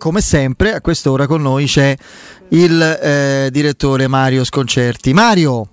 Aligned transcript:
Come 0.00 0.20
sempre, 0.20 0.74
a 0.74 0.80
quest'ora 0.80 1.26
con 1.26 1.42
noi 1.42 1.66
c'è 1.66 1.92
il 2.50 2.80
eh, 2.80 3.48
direttore 3.50 4.06
Mario 4.06 4.44
Sconcerti. 4.44 5.12
Mario! 5.12 5.68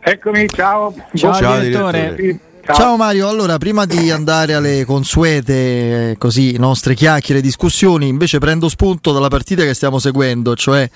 Eccomi, 0.00 0.48
ciao. 0.48 0.92
Ciao, 1.14 1.32
ciao 1.34 1.60
direttore. 1.60 2.14
direttore. 2.16 2.40
Ciao. 2.64 2.74
ciao. 2.74 2.96
Mario, 2.96 3.28
allora 3.28 3.58
prima 3.58 3.86
di 3.86 4.10
andare 4.10 4.54
alle 4.54 4.84
consuete 4.84 6.16
così, 6.18 6.56
nostre 6.58 6.94
chiacchiere 6.94 7.38
e 7.38 7.42
discussioni, 7.42 8.08
invece 8.08 8.40
prendo 8.40 8.68
spunto 8.68 9.12
dalla 9.12 9.28
partita 9.28 9.62
che 9.62 9.74
stiamo 9.74 10.00
seguendo, 10.00 10.56
cioè 10.56 10.90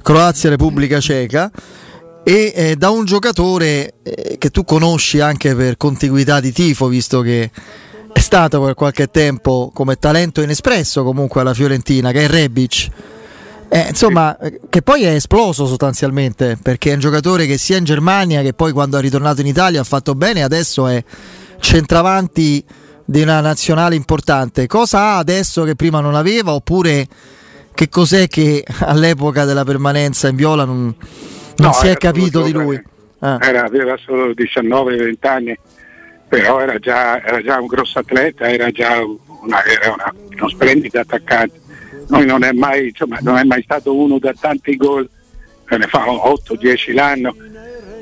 Croazia-Repubblica 0.00 1.00
Ceca 1.00 1.50
e 2.22 2.52
eh, 2.54 2.76
da 2.76 2.90
un 2.90 3.06
giocatore 3.06 3.94
eh, 4.04 4.38
che 4.38 4.50
tu 4.50 4.62
conosci 4.62 5.18
anche 5.18 5.56
per 5.56 5.76
contiguità 5.76 6.38
di 6.38 6.52
tifo, 6.52 6.86
visto 6.86 7.22
che 7.22 7.50
è 8.14 8.20
stato 8.20 8.62
per 8.62 8.74
qualche 8.74 9.08
tempo 9.10 9.72
come 9.74 9.96
talento 9.96 10.40
inespresso 10.40 11.02
comunque 11.02 11.40
alla 11.40 11.52
Fiorentina, 11.52 12.12
che 12.12 12.24
è 12.24 12.28
Rebic. 12.28 12.88
Eh, 13.68 13.86
insomma, 13.88 14.38
che 14.68 14.82
poi 14.82 15.02
è 15.02 15.14
esploso 15.14 15.66
sostanzialmente 15.66 16.56
perché 16.62 16.90
è 16.90 16.94
un 16.94 17.00
giocatore 17.00 17.44
che 17.44 17.58
sia 17.58 17.76
in 17.76 17.82
Germania 17.82 18.40
che 18.42 18.52
poi 18.52 18.70
quando 18.70 18.98
è 18.98 19.00
ritornato 19.00 19.40
in 19.40 19.48
Italia 19.48 19.80
ha 19.80 19.84
fatto 19.84 20.14
bene, 20.14 20.44
adesso 20.44 20.86
è 20.86 21.02
centravanti 21.58 22.64
di 23.04 23.20
una 23.20 23.40
nazionale 23.40 23.96
importante. 23.96 24.68
Cosa 24.68 25.00
ha 25.00 25.18
adesso 25.18 25.64
che 25.64 25.74
prima 25.74 25.98
non 25.98 26.14
aveva? 26.14 26.52
Oppure 26.52 27.08
che 27.74 27.88
cos'è 27.88 28.28
che 28.28 28.64
all'epoca 28.78 29.44
della 29.44 29.64
permanenza 29.64 30.28
in 30.28 30.36
viola 30.36 30.64
non, 30.64 30.84
non 30.84 30.94
no, 31.56 31.72
si 31.72 31.88
è 31.88 31.96
capito 31.96 32.42
di 32.42 32.52
lui? 32.52 32.80
Ah. 33.18 33.38
Era, 33.40 33.64
aveva 33.64 33.96
solo 33.96 34.30
19-20 34.30 35.14
anni 35.22 35.58
però 36.28 36.60
era 36.60 36.78
già, 36.78 37.22
era 37.22 37.42
già 37.42 37.60
un 37.60 37.66
grosso 37.66 37.98
atleta, 37.98 38.50
era 38.50 38.70
già 38.70 39.00
una, 39.02 39.64
era 39.64 39.92
una, 39.92 40.14
uno 40.36 40.48
splendido 40.48 41.00
attaccante. 41.00 41.60
Noi 42.08 42.26
non 42.26 42.44
è, 42.44 42.52
mai, 42.52 42.88
insomma, 42.88 43.18
non 43.22 43.36
è 43.36 43.44
mai 43.44 43.62
stato 43.62 43.94
uno 43.94 44.18
da 44.18 44.34
tanti 44.38 44.76
gol, 44.76 45.08
ne 45.68 45.86
fa 45.86 46.04
8-10 46.04 46.94
l'anno, 46.94 47.34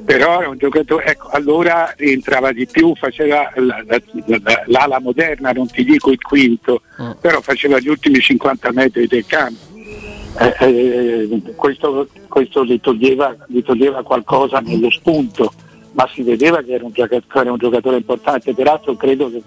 però 0.05 0.41
era 0.41 0.48
un 0.48 0.58
giocatore, 0.58 1.05
ecco, 1.05 1.28
allora 1.28 1.92
rientrava 1.96 2.52
di 2.52 2.66
più, 2.66 2.94
faceva 2.96 3.50
la, 3.55 3.83
la, 3.86 4.00
la, 4.27 4.62
l'ala 4.66 5.00
moderna, 5.00 5.52
non 5.52 5.68
ti 5.68 5.84
dico 5.84 6.11
il 6.11 6.20
quinto, 6.20 6.83
mm. 7.00 7.11
però 7.20 7.41
faceva 7.41 7.78
gli 7.78 7.89
ultimi 7.89 8.20
50 8.20 8.72
metri 8.72 9.06
del 9.06 9.27
campo. 9.27 9.70
Eh, 10.39 10.56
eh, 10.61 11.42
questo, 11.55 12.08
questo 12.27 12.64
gli, 12.64 12.80
toglieva, 12.80 13.36
gli 13.46 13.62
toglieva 13.62 14.02
qualcosa 14.02 14.61
nello 14.61 14.91
spunto 14.91 15.52
ma 15.92 16.08
si 16.12 16.22
vedeva 16.22 16.62
che 16.62 16.72
era 16.72 16.84
un 16.84 16.92
giocatore, 16.92 17.50
un 17.50 17.58
giocatore 17.58 17.96
importante, 17.96 18.54
peraltro 18.54 18.96
credo 18.96 19.30
che 19.30 19.42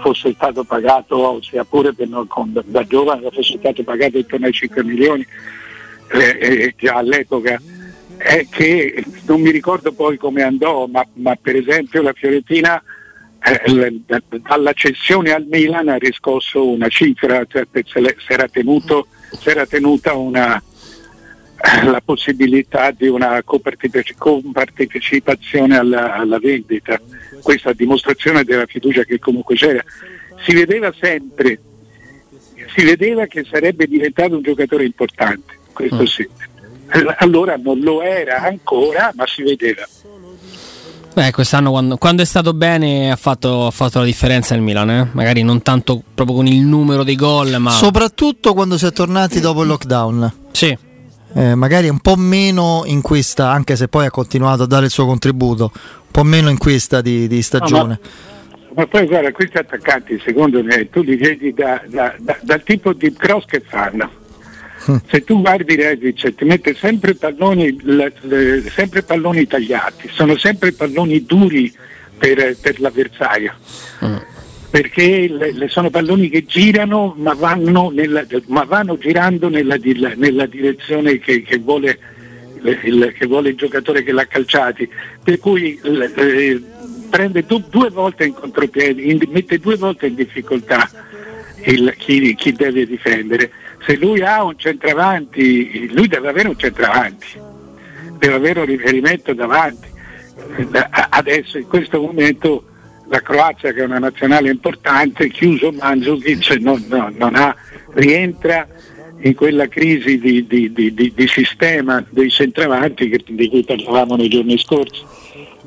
fosse 0.00 0.32
stato 0.34 0.64
pagato, 0.64 1.40
sia 1.42 1.64
pure 1.64 1.92
non, 2.06 2.26
con, 2.26 2.52
da 2.64 2.84
giovane, 2.84 3.28
fosse 3.30 3.58
stato 3.58 3.82
pagato 3.82 4.18
intorno 4.18 4.46
ai 4.46 4.52
5 4.52 4.84
milioni 4.84 5.26
eh, 6.12 6.38
eh, 6.40 6.74
già 6.76 6.94
all'epoca. 6.94 7.60
È 8.16 8.46
che 8.50 9.04
non 9.26 9.40
mi 9.40 9.50
ricordo 9.50 9.92
poi 9.92 10.16
come 10.16 10.42
andò, 10.42 10.86
ma, 10.86 11.06
ma 11.14 11.36
per 11.40 11.56
esempio 11.56 12.02
la 12.02 12.14
Fiorentina 12.14 12.82
eh, 13.42 14.00
dalla 14.40 14.72
cessione 14.72 15.32
al 15.32 15.46
Milan 15.48 15.88
ha 15.88 15.96
riscosso 15.96 16.66
una 16.66 16.88
cifra, 16.88 17.44
cioè, 17.46 17.66
si 17.72 18.32
era, 18.32 18.48
tenuto, 18.48 19.06
si 19.38 19.48
era 19.50 19.66
tenuta 19.66 20.14
una, 20.14 20.60
la 21.84 22.00
possibilità 22.04 22.90
di 22.90 23.06
una 23.08 23.42
compartecipazione 23.42 25.76
alla, 25.76 26.14
alla 26.14 26.38
vendita. 26.38 27.00
Questa 27.42 27.72
dimostrazione 27.72 28.44
della 28.44 28.66
fiducia 28.66 29.02
che 29.04 29.18
comunque 29.18 29.56
c'era. 29.56 29.82
Si 30.44 30.54
vedeva 30.54 30.92
sempre, 30.98 31.58
si 32.74 32.84
vedeva 32.84 33.24
che 33.26 33.44
sarebbe 33.50 33.86
diventato 33.86 34.36
un 34.36 34.42
giocatore 34.42 34.84
importante, 34.84 35.58
questo 35.72 36.02
mm. 36.02 36.04
sì. 36.04 36.28
Allora 37.18 37.56
non 37.56 37.80
lo 37.80 38.00
era 38.00 38.42
ancora, 38.42 39.10
ma 39.14 39.26
si 39.26 39.42
vedeva. 39.42 39.84
Beh, 41.14 41.32
quest'anno 41.32 41.70
quando, 41.70 41.96
quando, 41.96 42.22
è 42.22 42.26
stato 42.26 42.52
bene 42.52 43.10
ha 43.10 43.16
fatto, 43.16 43.66
ha 43.66 43.70
fatto 43.70 44.00
la 44.00 44.04
differenza 44.04 44.54
il 44.54 44.60
Milan, 44.60 44.90
eh? 44.90 45.08
magari 45.12 45.42
non 45.42 45.62
tanto 45.62 46.02
proprio 46.14 46.36
con 46.36 46.46
il 46.46 46.60
numero 46.60 47.04
dei 47.04 47.16
gol, 47.16 47.56
ma... 47.58 47.70
Soprattutto 47.70 48.52
quando 48.52 48.76
si 48.76 48.84
è 48.84 48.92
tornati 48.92 49.40
dopo 49.40 49.62
il 49.62 49.68
lockdown. 49.68 50.32
Sì, 50.52 50.76
eh, 51.34 51.54
magari 51.54 51.88
un 51.88 52.00
po' 52.00 52.16
meno 52.16 52.82
in 52.86 53.02
questa, 53.02 53.50
anche 53.50 53.76
se 53.76 53.88
poi 53.88 54.06
ha 54.06 54.10
continuato 54.10 54.62
a 54.62 54.66
dare 54.66 54.86
il 54.86 54.90
suo 54.90 55.06
contributo, 55.06 55.70
un 55.74 56.10
po' 56.10 56.22
meno 56.22 56.48
in 56.48 56.58
questa 56.58 57.00
di, 57.00 57.26
di 57.26 57.42
stagione. 57.42 57.98
No, 58.02 58.08
ma, 58.50 58.82
ma, 58.82 58.86
poi 58.86 59.06
guarda, 59.06 59.32
questi 59.32 59.58
attaccanti 59.58 60.20
secondo 60.24 60.62
me 60.62 60.88
tu 60.88 61.02
li 61.02 61.16
vedi 61.16 61.52
da, 61.52 61.82
da, 61.86 62.14
da, 62.18 62.38
dal 62.40 62.62
tipo 62.62 62.92
di 62.92 63.12
cross 63.12 63.44
che 63.44 63.60
fanno. 63.60 64.24
Mm. 64.90 64.96
Se 65.08 65.24
tu 65.24 65.40
guardi 65.40 65.74
Regic 65.74 66.34
ti 66.34 66.44
mette 66.44 66.74
sempre 66.74 67.14
palloni, 67.14 67.76
le, 67.82 68.12
le, 68.20 68.70
sempre 68.70 69.02
palloni 69.02 69.46
tagliati, 69.46 70.08
sono 70.12 70.36
sempre 70.36 70.72
palloni 70.72 71.24
duri 71.24 71.74
per, 72.16 72.56
per 72.60 72.80
l'avversario. 72.80 73.52
Mm 74.04 74.34
perché 74.70 75.28
le, 75.28 75.52
le 75.52 75.68
sono 75.68 75.90
palloni 75.90 76.28
che 76.28 76.44
girano 76.44 77.14
ma 77.18 77.34
vanno, 77.34 77.90
nella, 77.90 78.24
ma 78.46 78.64
vanno 78.64 78.98
girando 78.98 79.48
nella, 79.48 79.76
nella 80.16 80.46
direzione 80.46 81.18
che, 81.18 81.42
che, 81.42 81.58
vuole, 81.58 81.98
il, 82.62 83.14
che, 83.16 83.26
vuole, 83.26 83.50
il, 83.50 83.56
giocatore 83.56 84.02
che 84.02 84.12
l'ha 84.12 84.26
calciati, 84.26 84.88
per 85.22 85.38
cui 85.38 85.78
eh, 85.82 86.62
prende 87.08 87.44
du, 87.44 87.62
due 87.68 87.90
volte 87.90 88.24
in 88.24 88.34
contropiedi, 88.34 89.10
in, 89.10 89.20
mette 89.28 89.58
due 89.58 89.76
volte 89.76 90.06
in 90.06 90.14
difficoltà 90.14 90.88
il, 91.64 91.94
chi, 91.96 92.34
chi, 92.34 92.52
deve 92.52 92.86
difendere. 92.86 93.50
Se 93.86 93.96
lui 93.96 94.20
ha 94.22 94.42
un 94.42 94.58
centravanti, 94.58 95.92
lui 95.92 96.08
deve 96.08 96.28
avere 96.28 96.48
un 96.48 96.58
centravanti, 96.58 97.26
deve 98.18 98.34
avere 98.34 98.60
un 98.60 98.66
riferimento 98.66 99.32
davanti. 99.32 99.94
Adesso 101.10 101.58
in 101.58 101.66
questo 101.66 102.00
momento 102.00 102.64
la 103.08 103.20
Croazia 103.20 103.72
che 103.72 103.80
è 103.80 103.84
una 103.84 103.98
nazionale 103.98 104.50
importante, 104.50 105.28
chiuso 105.30 105.72
Mandzukic 105.72 106.56
non, 106.60 106.84
no, 106.88 107.12
non 107.16 107.34
ha, 107.34 107.54
rientra 107.94 108.66
in 109.22 109.34
quella 109.34 109.66
crisi 109.68 110.18
di, 110.18 110.46
di, 110.46 110.72
di, 110.72 110.92
di 110.92 111.28
sistema 111.28 112.04
dei 112.10 112.30
centravanti 112.30 113.08
di 113.26 113.48
cui 113.48 113.64
parlavamo 113.64 114.16
nei 114.16 114.28
giorni 114.28 114.58
scorsi. 114.58 115.02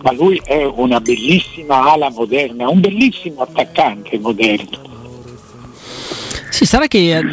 Ma 0.01 0.13
lui 0.13 0.41
è 0.45 0.63
una 0.63 1.01
bellissima 1.01 1.91
ala 1.91 2.09
moderna, 2.09 2.69
un 2.69 2.79
bellissimo 2.79 3.41
attaccante 3.41 4.17
moderno. 4.17 4.87
Sì, 6.49 6.65
sarà 6.65 6.87
che 6.87 7.17
eh, 7.17 7.25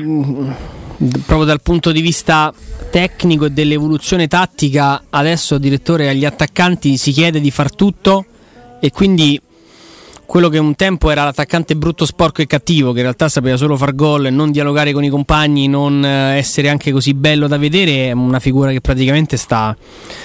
proprio 1.26 1.44
dal 1.44 1.62
punto 1.62 1.92
di 1.92 2.00
vista 2.00 2.52
tecnico 2.90 3.46
e 3.46 3.50
dell'evoluzione 3.50 4.26
tattica 4.26 5.04
adesso 5.10 5.58
direttore 5.58 6.08
agli 6.08 6.24
attaccanti 6.24 6.96
si 6.96 7.12
chiede 7.12 7.40
di 7.40 7.50
far 7.50 7.74
tutto 7.74 8.24
e 8.80 8.90
quindi 8.90 9.40
quello 10.26 10.48
che 10.48 10.58
un 10.58 10.74
tempo 10.74 11.10
era 11.10 11.24
l'attaccante 11.24 11.76
brutto, 11.76 12.04
sporco 12.04 12.42
e 12.42 12.46
cattivo, 12.46 12.90
che 12.92 12.98
in 12.98 13.04
realtà 13.04 13.28
sapeva 13.28 13.56
solo 13.56 13.76
far 13.76 13.94
gol, 13.94 14.28
non 14.32 14.50
dialogare 14.50 14.92
con 14.92 15.04
i 15.04 15.08
compagni, 15.08 15.68
non 15.68 16.04
eh, 16.04 16.36
essere 16.36 16.68
anche 16.68 16.92
così 16.92 17.14
bello 17.14 17.46
da 17.46 17.56
vedere, 17.56 18.08
è 18.08 18.12
una 18.12 18.40
figura 18.40 18.70
che 18.72 18.80
praticamente 18.80 19.36
sta, 19.36 19.74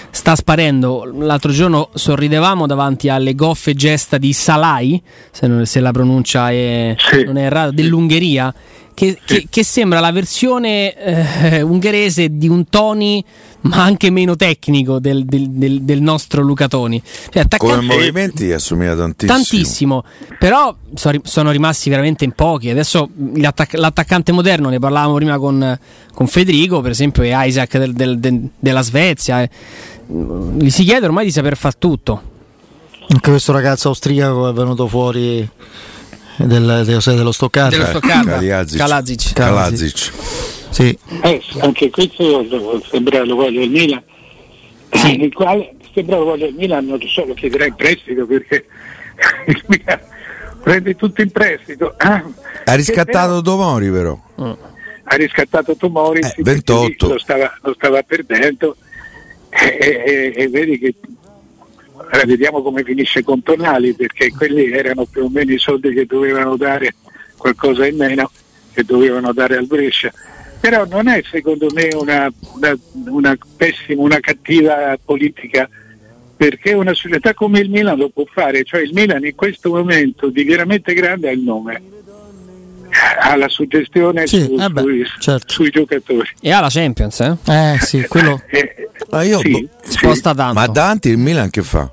sta 0.09 0.35
sparendo. 0.35 1.09
L'altro 1.19 1.51
giorno 1.51 1.89
sorridevamo 1.94 2.66
davanti 2.66 3.09
alle 3.09 3.35
goffe 3.35 3.73
gesta 3.73 4.17
di 4.17 4.34
Salai, 4.34 5.01
se, 5.31 5.47
non, 5.47 5.66
se 5.66 5.79
la 5.79 5.91
pronuncia 5.91 6.50
è, 6.50 6.95
sì. 6.97 7.23
non 7.23 7.38
è 7.38 7.44
errata, 7.44 7.72
dell'Ungheria, 7.72 8.53
che, 8.94 9.18
sì. 9.25 9.35
che, 9.35 9.47
che, 9.50 9.63
sembra 9.63 10.00
la 10.00 10.12
versione 10.12 10.96
eh, 10.96 11.62
ungherese 11.62 12.38
di 12.38 12.47
un 12.47 12.66
Tony 12.69 13.24
ma 13.62 13.84
anche 13.84 14.09
meno 14.09 14.35
tecnico 14.35 15.00
del, 15.00 15.25
del, 15.25 15.50
del, 15.50 15.81
del 15.84 16.02
nostro 16.02 16.41
Luca 16.41 16.68
Toni. 16.68 17.01
Cioè, 17.30 17.46
Come 17.57 17.81
movimenti 17.81 18.51
assomiglia 18.51 18.96
tantissimo. 18.96 19.34
Tantissimo, 19.34 20.03
però 20.40 20.75
sono 21.24 21.51
rimasti 21.51 21.90
veramente 21.90 22.24
in 22.24 22.31
pochi. 22.31 22.69
Adesso 22.69 23.09
l'attaccante 23.34 24.31
moderno, 24.31 24.69
ne 24.69 24.80
parlavamo 24.80 25.13
prima 25.16 25.38
con, 25.38 25.78
con 26.13 26.28
Federico, 26.28 26.81
per 26.81 26.92
esempio, 26.92 27.24
è 27.24 27.45
Isaac 27.45 27.77
della 27.77 28.81
Svezia. 28.81 29.44
Eh. 29.44 29.50
Gli 30.57 30.69
si 30.69 30.83
chiede 30.83 31.06
ormai 31.06 31.25
di 31.25 31.31
saper 31.31 31.56
fare 31.56 31.75
tutto. 31.77 32.30
Anche 33.10 33.30
questo 33.30 33.51
ragazzo 33.51 33.89
austriaco 33.89 34.50
è 34.50 34.54
venuto 34.54 34.88
fuori 34.88 35.48
del, 36.38 36.83
dello 36.86 37.31
Stoccarda. 37.31 37.78
Dello 37.78 37.89
Stoccarda. 37.89 38.66
Kalazic. 38.78 39.33
Kalazic. 39.33 40.12
Sì. 40.69 40.98
Eh, 41.22 41.42
anche 41.60 41.89
questo 41.89 42.81
sembra 42.89 43.24
lo 43.24 43.36
voglio 43.36 43.62
il 43.62 43.69
Milan. 43.69 44.01
Sì. 44.92 45.22
Il 45.22 45.33
quale 45.33 45.75
sembra 45.94 46.18
lo 46.18 46.25
voglio 46.25 46.48
il 46.48 46.56
Milan 46.56 46.86
non 46.86 47.00
solo 47.07 47.33
chiederà 47.33 47.66
in 47.66 47.75
prestito 47.75 48.25
perché 48.25 48.66
il 49.48 49.63
Milan 49.68 50.00
prende 50.63 50.95
tutto 50.95 51.22
in 51.22 51.31
prestito. 51.31 51.94
Ah, 51.98 52.24
ha 52.66 52.74
riscattato 52.74 53.42
Tomori 53.42 53.89
però. 53.92 54.18
Mm. 54.42 54.51
Ha 55.04 55.16
riscattato 55.16 55.75
Tomori, 55.75 56.19
eh, 56.19 56.33
28. 56.38 57.07
Lo 57.07 57.19
stava, 57.19 57.57
lo 57.63 57.74
stava 57.74 58.01
perdendo 58.04 58.78
e, 59.50 60.04
e, 60.06 60.33
e 60.36 60.48
vedi 60.48 60.80
che 60.80 60.95
Ora 62.13 62.25
vediamo 62.25 62.62
come 62.62 62.84
finisce 62.84 63.24
con 63.24 63.42
Tonali 63.42 63.94
perché 63.94 64.31
quelli 64.31 64.72
erano 64.72 65.06
più 65.06 65.24
o 65.24 65.30
meno 65.30 65.54
i 65.54 65.60
soldi 65.60 65.94
che 65.94 66.06
dovevano 66.06 66.58
dare 66.58 66.96
qualcosa 67.38 67.88
in 67.88 67.96
meno 67.96 68.30
che 68.74 68.84
dovevano 68.84 69.34
dare 69.34 69.58
al 69.58 69.66
Brescia 69.66 70.12
però 70.62 70.86
non 70.86 71.08
è 71.08 71.22
secondo 71.30 71.68
me 71.74 71.90
una, 71.96 72.31
una, 72.54 72.78
una 73.08 73.38
pessima, 73.58 74.04
una 74.04 74.19
cattiva 74.19 74.96
politica 75.04 75.68
perché 76.38 76.74
una 76.74 76.94
società 76.94 77.34
come 77.34 77.60
il 77.60 77.69
Milan 77.69 77.98
lo 77.98 78.10
può 78.10 78.25
fare, 78.31 78.64
cioè 78.64 78.81
il 78.81 78.92
Milan 78.94 79.25
in 79.25 79.36
questo 79.36 79.72
momento 79.72 80.30
di 80.30 80.44
veramente 80.44 80.94
grande 80.94 81.30
ha 81.30 81.31
il 81.31 81.40
nome, 81.40 81.81
ha 83.22 83.36
la 83.36 83.50
suggestione 83.50 84.28
Sì, 84.28 84.44
su- 84.44 84.57
eh 84.60 84.69
beh, 84.69 84.81
sui, 84.81 85.06
certo. 85.19 85.52
sui 85.52 85.69
giocatori. 85.72 86.30
E 86.40 86.52
ha 86.52 86.60
la 86.62 86.69
Champions, 86.69 87.19
eh? 87.22 87.38
Eh 87.48 87.78
sì, 87.81 88.06
quello... 88.07 88.42
Eh, 88.48 88.90
Ma 89.10 89.24
io, 89.24 89.40
sì, 89.40 89.50
boh, 89.52 89.69
sì. 89.81 89.92
Sposta 89.94 90.36
tanto. 90.36 90.54
Ma 90.60 90.68
davanti 90.68 91.10
il 91.10 91.18
Milan 91.18 91.50
che 91.50 91.64
fa? 91.64 91.92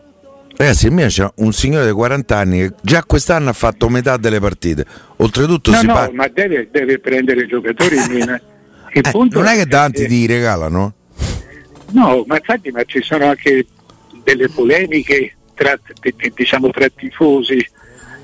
Ragazzi, 0.59 0.87
il 0.87 0.93
Milan 0.93 1.09
c'è 1.09 1.29
un 1.37 1.53
signore 1.53 1.87
di 1.87 1.93
40 1.93 2.37
anni 2.37 2.59
che 2.59 2.73
già 2.83 3.05
quest'anno 3.05 3.51
ha 3.51 3.53
fatto 3.53 3.89
metà 3.89 4.17
delle 4.17 4.41
partite. 4.41 4.85
Oltretutto 5.19 5.71
No, 5.71 5.77
si 5.79 5.87
no, 5.87 5.93
parla. 5.93 6.15
ma 6.17 6.27
deve, 6.29 6.69
deve 6.73 6.99
prendere 6.99 7.47
giocatori 7.47 7.95
il 7.97 8.11
Milan. 8.11 8.41
Il 8.93 9.07
Eh, 9.07 9.11
punto 9.13 9.39
non 9.39 9.47
è 9.47 9.55
che 9.55 9.67
davanti 9.67 10.03
eh, 10.03 10.07
ti 10.09 10.27
regalano? 10.27 10.95
No, 11.93 12.25
ma 12.27 12.37
infatti 12.37 12.71
ma 12.73 12.83
ci 12.85 13.01
sono 13.03 13.27
anche 13.27 13.67
delle 14.25 14.49
polemiche 14.49 15.37
tra, 15.55 15.79
diciamo, 16.35 16.71
tra 16.71 16.89
tifosi, 16.89 17.65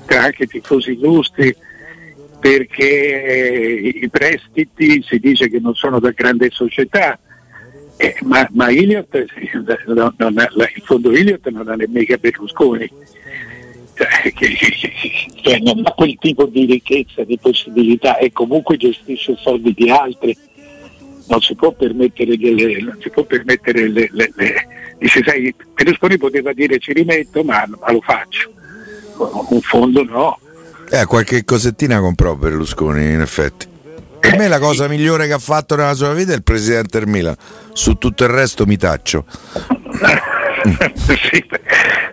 tra 0.05 0.23
anche 0.23 0.45
tifosi 0.45 0.91
illustri, 0.91 1.55
perché 2.37 3.23
eh, 3.23 3.99
i 4.03 4.09
prestiti 4.09 5.01
si 5.07 5.19
dice 5.19 5.49
che 5.49 5.59
non 5.61 5.73
sono 5.73 5.99
da 6.01 6.11
grande 6.11 6.49
società, 6.51 7.17
eh, 8.05 8.15
ma, 8.23 8.47
ma 8.51 8.69
Iliot, 8.69 9.25
no, 9.87 10.13
ha- 10.17 10.33
la- 10.51 10.69
il 10.75 10.81
fondo 10.83 11.11
Iliot 11.11 11.47
non 11.49 11.67
ha 11.67 11.75
nemmeno 11.75 12.15
Berlusconi. 12.19 12.89
Cioè, 13.95 14.33
cioè, 15.41 15.59
non 15.59 15.81
ha 15.85 15.91
quel 15.91 16.17
tipo 16.19 16.45
di 16.45 16.65
ricchezza, 16.65 17.23
di 17.23 17.37
possibilità 17.41 18.17
e 18.17 18.31
comunque 18.33 18.75
gestisce 18.75 19.37
soldi 19.39 19.73
di 19.73 19.89
altri 19.89 20.37
non 21.27 21.39
si 21.41 21.55
può 21.55 21.71
permettere 21.71 22.37
delle, 22.37 22.81
non 22.81 22.97
si 23.01 23.09
può 23.09 23.23
permettere 23.23 23.87
le, 23.87 24.09
le- 24.11 24.31
le- 24.35 24.67
dice 24.99 25.23
sai 25.25 25.55
Berlusconi 25.73 26.17
poteva 26.17 26.51
dire 26.53 26.77
ci 26.77 26.93
rimetto 26.93 27.43
ma, 27.43 27.63
ma 27.79 27.91
lo 27.91 28.01
faccio 28.01 28.51
un 29.49 29.61
fondo 29.61 30.03
no 30.03 30.37
Eh, 30.91 31.05
qualche 31.05 31.43
cosettina 31.45 31.99
comprò 31.99 32.35
Berlusconi, 32.35 33.13
in 33.13 33.21
effetti. 33.21 33.65
Per 34.29 34.37
me 34.37 34.47
la 34.47 34.59
cosa 34.59 34.87
migliore 34.87 35.27
che 35.27 35.33
ha 35.33 35.39
fatto 35.39 35.75
nella 35.75 35.93
sua 35.93 36.13
vita 36.13 36.31
è 36.31 36.35
il 36.35 36.43
presidente 36.43 36.99
del 36.99 37.07
Milan. 37.07 37.35
Su 37.73 37.93
tutto 37.93 38.23
il 38.23 38.29
resto 38.29 38.65
mi 38.65 38.77
taccio. 38.77 39.25
Sì, 41.05 41.43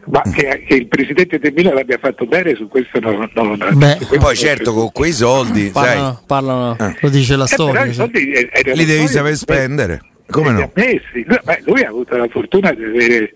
ma 0.06 0.20
che, 0.34 0.64
che 0.66 0.74
il 0.74 0.86
presidente 0.88 1.38
del 1.38 1.52
Milan 1.54 1.74
l'abbia 1.74 1.98
fatto 1.98 2.26
bene 2.26 2.54
su 2.54 2.68
questo 2.68 3.00
non, 3.00 3.30
non, 3.34 3.56
non- 3.56 3.78
Beh, 3.78 3.96
su 4.00 4.06
questo 4.08 4.18
Poi 4.26 4.36
certo 4.36 4.74
con 4.74 4.92
quei 4.92 5.12
soldi, 5.12 5.70
sai, 5.72 5.96
Parlano, 5.96 6.22
parlano. 6.26 6.96
Lo 7.00 7.08
dice 7.08 7.36
la 7.36 7.44
Eh, 7.44 7.48
però 7.56 7.64
storia. 7.70 7.84
i 7.84 7.88
sì. 7.88 7.94
soldi 7.94 8.30
eh, 8.32 8.50
erano 8.52 8.74
li 8.76 8.84
devi 8.84 8.98
suoi, 9.00 9.08
saper 9.12 9.32
eh, 9.32 9.36
spendere. 9.36 10.00
Come 10.28 10.50
no? 10.50 10.70
Lui, 10.74 11.00
beh, 11.24 11.62
lui 11.64 11.82
ha 11.82 11.88
avuto 11.88 12.16
la 12.16 12.28
fortuna 12.30 12.72
di 12.72 12.84
avere, 12.84 13.32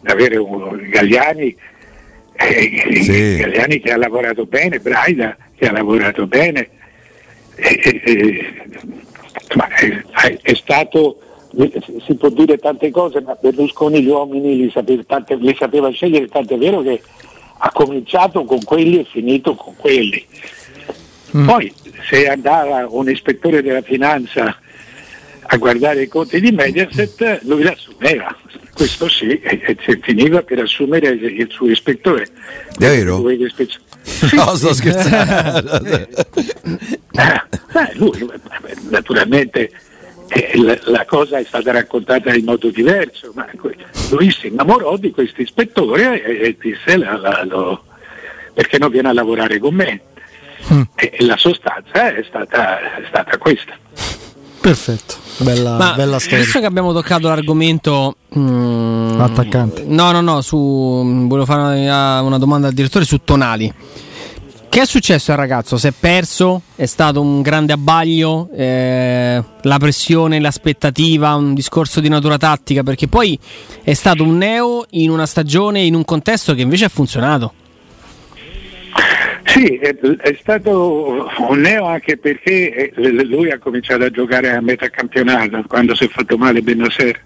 di 0.00 0.10
avere 0.12 0.36
un 0.36 0.78
Galliani, 0.88 1.56
eh, 2.34 3.02
Sì. 3.02 3.36
Galliani 3.38 3.80
che 3.80 3.92
ha 3.92 3.96
lavorato 3.96 4.46
bene, 4.46 4.78
Braida 4.78 5.36
che 5.56 5.66
ha 5.68 5.72
lavorato 5.72 6.26
bene. 6.26 6.68
Insomma, 9.32 9.68
è, 9.68 10.38
è 10.42 10.54
stato, 10.54 11.18
si 12.06 12.14
può 12.14 12.28
dire 12.30 12.58
tante 12.58 12.90
cose, 12.90 13.20
ma 13.20 13.36
Berlusconi 13.40 14.02
gli 14.02 14.08
uomini 14.08 14.56
li 14.56 14.70
sapeva, 14.70 15.02
tante- 15.06 15.36
li 15.36 15.54
sapeva 15.58 15.90
scegliere, 15.90 16.28
tanto 16.28 16.54
è 16.54 16.58
vero 16.58 16.82
che 16.82 17.00
ha 17.58 17.70
cominciato 17.72 18.44
con 18.44 18.62
quelli 18.62 19.00
e 19.00 19.04
finito 19.04 19.54
con 19.54 19.74
quelli. 19.76 20.24
Poi 21.30 21.72
se 22.08 22.28
andava 22.28 22.86
un 22.88 23.08
ispettore 23.08 23.62
della 23.62 23.82
finanza 23.82 24.58
a 25.42 25.56
guardare 25.56 26.02
i 26.02 26.08
conti 26.08 26.40
di 26.40 26.50
Mediaset, 26.50 27.40
lui 27.42 27.62
l'assumeva, 27.62 28.34
questo 28.72 29.08
sì, 29.08 29.38
e, 29.40 29.60
e 29.62 29.76
si 29.84 29.98
finiva 30.02 30.42
per 30.42 30.60
assumere 30.60 31.08
il, 31.08 31.24
il 31.24 31.48
suo 31.50 31.68
ispettore. 31.68 32.28
Davvero? 32.76 33.18
Lui 33.18 33.36
che 33.36 33.44
ispe- 33.44 33.68
No, 34.32 34.54
sto 34.54 34.72
scherzando. 34.72 35.80
Eh, 37.12 37.42
beh, 37.72 37.92
lui, 37.94 38.26
naturalmente 38.90 39.70
eh, 40.28 40.52
la, 40.62 40.78
la 40.84 41.04
cosa 41.06 41.38
è 41.38 41.44
stata 41.44 41.72
raccontata 41.72 42.32
in 42.34 42.44
modo 42.44 42.68
diverso, 42.70 43.32
ma 43.34 43.46
lui 44.10 44.30
si 44.30 44.46
innamorò 44.48 44.96
di 44.96 45.10
questo 45.10 45.42
ispettore 45.42 46.22
e, 46.22 46.40
e 46.48 46.56
disse 46.60 46.96
la- 46.96 47.16
la- 47.16 47.44
lo- 47.44 47.84
perché 48.54 48.78
non 48.78 48.90
viene 48.90 49.08
a 49.08 49.12
lavorare 49.12 49.58
con 49.58 49.74
me. 49.74 50.00
E, 50.94 51.10
e 51.14 51.24
la 51.24 51.36
sostanza 51.38 52.14
è 52.14 52.22
stata, 52.28 52.78
è 52.98 53.04
stata 53.08 53.38
questa. 53.38 53.72
Perfetto, 54.60 55.14
bella, 55.38 55.76
Ma 55.78 55.94
bella 55.94 56.18
storia. 56.18 56.40
visto 56.44 56.60
che 56.60 56.66
abbiamo 56.66 56.92
toccato 56.92 57.28
l'argomento 57.28 58.16
mm, 58.36 59.18
Attaccante. 59.20 59.84
No, 59.86 60.12
no, 60.12 60.20
no, 60.20 60.42
su 60.42 60.56
volevo 61.26 61.46
fare 61.46 61.80
una, 61.80 62.20
una 62.20 62.36
domanda 62.38 62.68
al 62.68 62.74
direttore 62.74 63.06
su 63.06 63.18
Tonali. 63.24 63.72
Che 64.70 64.80
è 64.82 64.86
successo 64.86 65.32
al 65.32 65.36
ragazzo? 65.36 65.76
Si 65.76 65.88
è 65.88 65.92
perso? 65.98 66.62
È 66.76 66.86
stato 66.86 67.20
un 67.20 67.42
grande 67.42 67.72
abbaglio? 67.72 68.48
Eh, 68.54 69.42
la 69.62 69.78
pressione, 69.78 70.38
l'aspettativa, 70.38 71.34
un 71.34 71.54
discorso 71.54 71.98
di 71.98 72.08
natura 72.08 72.38
tattica? 72.38 72.84
Perché 72.84 73.08
poi 73.08 73.36
è 73.82 73.94
stato 73.94 74.22
un 74.22 74.36
neo 74.36 74.86
in 74.90 75.10
una 75.10 75.26
stagione, 75.26 75.80
in 75.80 75.96
un 75.96 76.04
contesto 76.04 76.54
che 76.54 76.62
invece 76.62 76.84
ha 76.84 76.88
funzionato. 76.88 77.52
Sì, 79.46 79.74
è, 79.74 79.92
è 79.98 80.38
stato 80.40 81.28
un 81.48 81.58
neo 81.58 81.86
anche 81.86 82.16
perché 82.16 82.92
eh, 82.92 83.24
lui 83.24 83.50
ha 83.50 83.58
cominciato 83.58 84.04
a 84.04 84.10
giocare 84.10 84.52
a 84.52 84.60
metà 84.60 84.88
campionato 84.88 85.64
quando 85.66 85.96
si 85.96 86.04
è 86.04 86.08
fatto 86.08 86.38
male 86.38 86.62
Benasser. 86.62 87.20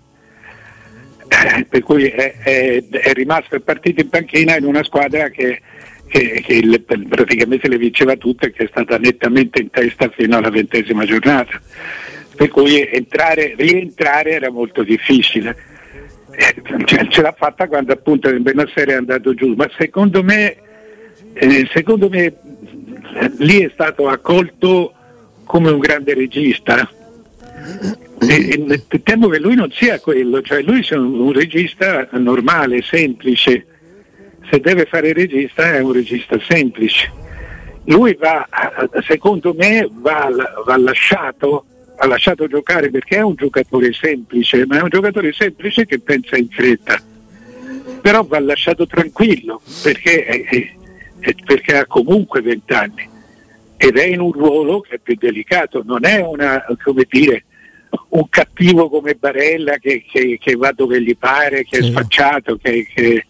Eh, 1.29 1.67
per 1.69 1.83
cui 1.83 2.05
è, 2.07 2.39
è- 2.39 2.89
è 2.89 3.13
rimasto 3.13 3.61
partito 3.61 4.01
in 4.01 4.09
panchina 4.09 4.57
in 4.57 4.65
una 4.65 4.83
squadra 4.83 5.29
che, 5.29 5.61
che- 6.07 6.43
che 6.45 6.61
le- 6.63 6.81
praticamente 6.81 7.69
le 7.69 7.79
vinceva 7.79 8.17
tutte 8.17 8.47
e 8.47 8.51
che 8.53 8.65
è 8.65 8.69
stata 8.69 8.99
nettamente 8.99 9.61
in 9.61 9.71
testa 9.71 10.09
fino 10.11 10.37
alla 10.37 10.51
ventesima 10.51 11.05
giornata. 11.05 11.61
Per 12.37 12.49
cui 12.49 12.87
entrare, 12.91 13.55
rientrare 13.57 14.31
era 14.33 14.51
molto 14.51 14.83
difficile. 14.83 15.57
Eh, 16.31 16.85
ce, 16.85 17.07
ce 17.09 17.23
l'ha 17.23 17.35
fatta 17.37 17.69
quando 17.69 17.93
appunto 17.93 18.29
il 18.29 18.41
Benasser 18.41 18.89
è 18.89 18.95
andato 18.95 19.35
giù, 19.35 19.55
ma 19.55 19.71
secondo 19.79 20.23
me 20.25 20.57
eh, 21.35 21.69
secondo 21.73 22.09
me 22.09 22.25
eh, 22.25 22.35
lì 23.39 23.61
è 23.63 23.71
stato 23.73 24.09
accolto 24.09 24.93
come 25.45 25.71
un 25.71 25.79
grande 25.79 26.15
regista. 26.15 26.89
E, 28.21 28.65
e 28.69 29.03
temo 29.03 29.29
che 29.29 29.39
lui 29.39 29.55
non 29.55 29.71
sia 29.71 30.01
quello, 30.01 30.41
cioè 30.43 30.63
lui 30.63 30.83
sia 30.83 30.99
un, 30.99 31.21
un 31.21 31.33
regista 31.33 32.09
normale, 32.13 32.83
semplice. 32.83 33.67
Se 34.51 34.61
deve 34.61 34.85
fare 34.87 35.09
il 35.09 35.15
regista 35.15 35.73
è 35.75 35.81
un 35.81 35.93
regista 35.93 36.39
semplice. 36.47 37.11
Lui 37.87 38.15
va, 38.19 38.49
secondo 39.07 39.55
me, 39.55 39.89
va, 39.93 40.29
va 40.65 40.77
lasciato, 40.77 41.65
va 41.99 42.07
lasciato 42.07 42.47
giocare 42.47 42.91
perché 42.91 43.17
è 43.17 43.23
un 43.23 43.35
giocatore 43.35 43.93
semplice, 43.93 44.65
ma 44.67 44.79
è 44.79 44.83
un 44.83 44.89
giocatore 44.89 45.33
semplice 45.33 45.85
che 45.87 45.99
pensa 46.01 46.37
in 46.37 46.49
fretta 46.49 47.01
però 48.01 48.23
va 48.23 48.39
lasciato 48.39 48.87
tranquillo 48.87 49.63
perché, 49.83 50.27
eh, 50.27 50.75
eh, 51.21 51.35
perché 51.43 51.79
ha 51.79 51.87
comunque 51.87 52.43
20 52.43 52.73
anni 52.75 53.09
ed 53.79 53.97
è 53.97 54.05
in 54.05 54.21
un 54.21 54.31
ruolo 54.31 54.81
che 54.81 54.97
è 54.97 54.99
più 54.99 55.15
delicato, 55.19 55.83
non 55.87 56.05
è 56.05 56.21
una, 56.21 56.63
come 56.83 57.07
dire, 57.09 57.45
un 58.11 58.29
cattivo 58.29 58.91
come 58.91 59.15
Barella 59.15 59.79
che, 59.79 60.05
che- 60.07 60.37
che 60.39 60.55
va 60.55 60.71
dove 60.73 61.01
gli 61.03 61.17
pare, 61.17 61.65
che 61.65 61.81
Sì. 61.83 61.89
è 61.89 61.91
sfacciato, 61.93 62.57
che- 62.63 62.87
che 62.95 63.25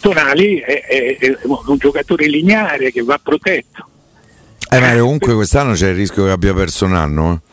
Tonali 0.00 0.58
è, 0.58 0.82
è- 0.84 1.16
è 1.18 1.36
un 1.44 1.76
giocatore 1.78 2.26
lineare 2.28 2.92
che 2.92 3.02
va 3.02 3.18
protetto. 3.22 3.86
Eh, 4.70 4.80
ma 4.80 4.96
comunque 4.98 5.34
quest'anno 5.34 5.72
c'è 5.74 5.88
il 5.88 5.94
rischio 5.96 6.24
che 6.24 6.30
abbia 6.30 6.54
perso 6.54 6.84
un 6.84 6.94
anno. 6.94 7.32
eh. 7.32 7.50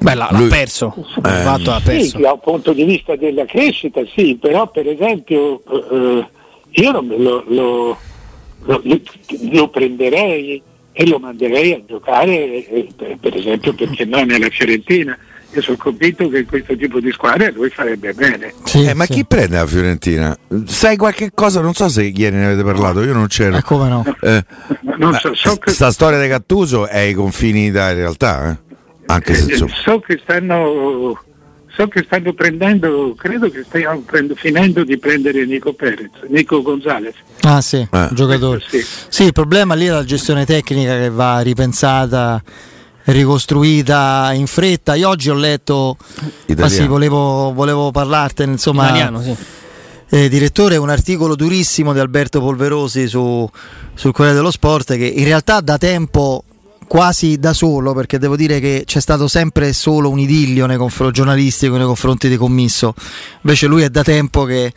Beh, 0.00 0.14
l'ha, 0.14 0.28
l'ha 0.30 0.38
Lui- 0.38 0.48
perso. 0.48 0.94
Eh, 1.16 1.20
fatto 1.42 1.70
l'ha 1.70 1.78
Sì, 1.78 1.84
perso. 1.84 2.18
da 2.18 2.32
un 2.32 2.40
punto 2.40 2.72
di 2.72 2.84
vista 2.84 3.16
della 3.16 3.44
crescita 3.44 4.00
sì, 4.14 4.36
però 4.40 4.68
per 4.70 4.88
esempio 4.88 5.62
eh, 5.90 6.28
io 6.70 6.90
lo, 6.92 7.04
lo- 7.16 7.44
lo- 7.48 7.98
lo 9.50 9.68
prenderei 9.68 10.62
e 10.92 11.06
lo 11.06 11.18
manderei 11.18 11.72
a 11.74 11.80
giocare 11.86 12.66
eh, 12.66 12.88
per, 12.96 13.16
per 13.20 13.36
esempio 13.36 13.74
perché 13.74 14.04
no 14.04 14.22
nella 14.24 14.48
Fiorentina. 14.50 15.18
Io 15.52 15.62
sono 15.62 15.76
convinto 15.76 16.28
che 16.28 16.38
in 16.38 16.46
questo 16.46 16.76
tipo 16.76 17.00
di 17.00 17.10
squadre 17.10 17.50
lui 17.50 17.68
farebbe 17.70 18.12
bene. 18.12 18.54
Sì, 18.64 18.84
Eh, 18.84 18.94
ma 18.94 19.04
sì. 19.04 19.14
chi 19.14 19.24
prende 19.24 19.56
la 19.56 19.66
Fiorentina? 19.66 20.36
Sai 20.66 20.96
qualche 20.96 21.32
cosa? 21.34 21.60
Non 21.60 21.74
so 21.74 21.88
se 21.88 22.04
ieri 22.04 22.36
ne 22.36 22.46
avete 22.46 22.62
parlato, 22.62 23.02
io 23.02 23.12
non 23.12 23.26
c'ero. 23.26 23.56
Eh, 23.56 23.62
come 23.62 23.88
no? 23.88 24.04
Eh, 24.20 24.44
Non 24.98 25.14
so, 25.14 25.34
so 25.34 25.56
che, 25.56 25.70
sta 25.72 25.90
storia 25.90 26.20
di 26.20 26.28
Gattuso 26.28 26.86
è 26.86 26.98
ai 27.00 27.14
confini 27.14 27.70
della 27.72 27.92
realtà, 27.92 28.50
eh? 28.50 28.74
anche 29.06 29.34
se 29.34 29.48
eh, 29.48 29.52
insomma. 29.52 29.72
so 29.82 29.98
che 30.00 30.20
stanno 30.22 31.20
so 31.72 31.88
che 31.88 32.02
stanno 32.04 32.32
prendendo, 32.32 33.14
credo 33.16 33.48
che 33.50 33.64
stiano 33.66 34.00
prendo- 34.00 34.34
finendo 34.34 34.84
di 34.84 34.98
prendere 34.98 35.46
Nico 35.46 35.72
Perez, 35.72 36.10
Nico 36.28 36.62
Gonzalez. 36.62 37.14
Ah 37.42 37.60
sì, 37.60 37.84
Eh. 37.90 38.08
giocatore. 38.12 38.60
Sì. 38.68 38.84
Sì, 39.08 39.24
il 39.24 39.32
problema 39.32 39.74
lì 39.74 39.86
è 39.86 39.90
la 39.90 40.04
gestione 40.04 40.44
tecnica 40.44 40.96
che 40.96 41.10
va 41.10 41.40
ripensata 41.40 42.40
ricostruita 43.04 44.30
in 44.34 44.46
fretta. 44.46 44.94
Io 44.94 45.08
oggi 45.08 45.30
ho 45.30 45.34
letto, 45.34 45.96
ma 46.56 46.68
sì, 46.68 46.86
volevo, 46.86 47.52
volevo 47.52 47.90
parlartene, 47.90 48.52
insomma, 48.52 48.84
Italiano, 48.86 49.22
sì. 49.22 49.36
eh, 50.08 50.28
direttore, 50.28 50.76
un 50.76 50.90
articolo 50.90 51.34
durissimo 51.34 51.92
di 51.92 51.98
Alberto 51.98 52.40
Polverosi 52.40 53.08
su, 53.08 53.48
sul 53.94 54.12
Corriere 54.12 54.36
dello 54.36 54.50
Sport 54.50 54.96
che 54.96 55.06
in 55.06 55.24
realtà 55.24 55.60
da 55.60 55.78
tempo 55.78 56.44
quasi 56.86 57.38
da 57.38 57.52
solo, 57.52 57.94
perché 57.94 58.18
devo 58.18 58.34
dire 58.34 58.58
che 58.58 58.82
c'è 58.84 59.00
stato 59.00 59.28
sempre 59.28 59.72
solo 59.72 60.10
un 60.10 60.18
idillio 60.18 60.66
nei 60.66 60.76
confronti 60.76 61.14
giornalistico 61.14 61.76
nei 61.76 61.86
confronti 61.86 62.28
di 62.28 62.36
commisso. 62.36 62.94
Invece 63.42 63.66
lui 63.66 63.82
è 63.82 63.90
da 63.90 64.02
tempo 64.02 64.42
che 64.42 64.72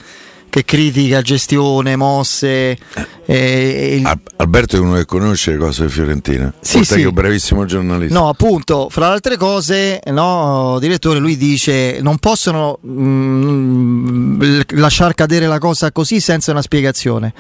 che 0.53 0.65
critica 0.65 1.23
gestione, 1.23 1.95
mosse. 1.95 2.77
Eh, 3.25 3.97
il... 3.99 4.19
Alberto 4.35 4.75
è 4.75 4.79
uno 4.79 4.93
che 4.93 5.05
conosce 5.05 5.53
le 5.53 5.57
cose 5.57 5.87
di 5.87 5.91
Fiorentina. 5.91 6.53
Sì, 6.59 6.83
sì. 6.83 6.93
che 6.93 7.01
è 7.01 7.05
un 7.05 7.13
bravissimo 7.15 7.65
giornalista. 7.65 8.13
No, 8.13 8.29
appunto, 8.29 8.87
fra 8.91 9.07
le 9.07 9.13
altre 9.13 9.35
cose, 9.35 9.99
no, 10.11 10.77
direttore, 10.79 11.17
lui 11.17 11.37
dice 11.37 11.97
non 12.01 12.19
possono 12.19 12.77
mm, 12.85 14.61
lasciar 14.75 15.15
cadere 15.15 15.47
la 15.47 15.57
cosa 15.57 15.91
così 15.91 16.19
senza 16.19 16.51
una 16.51 16.61
spiegazione. 16.61 17.33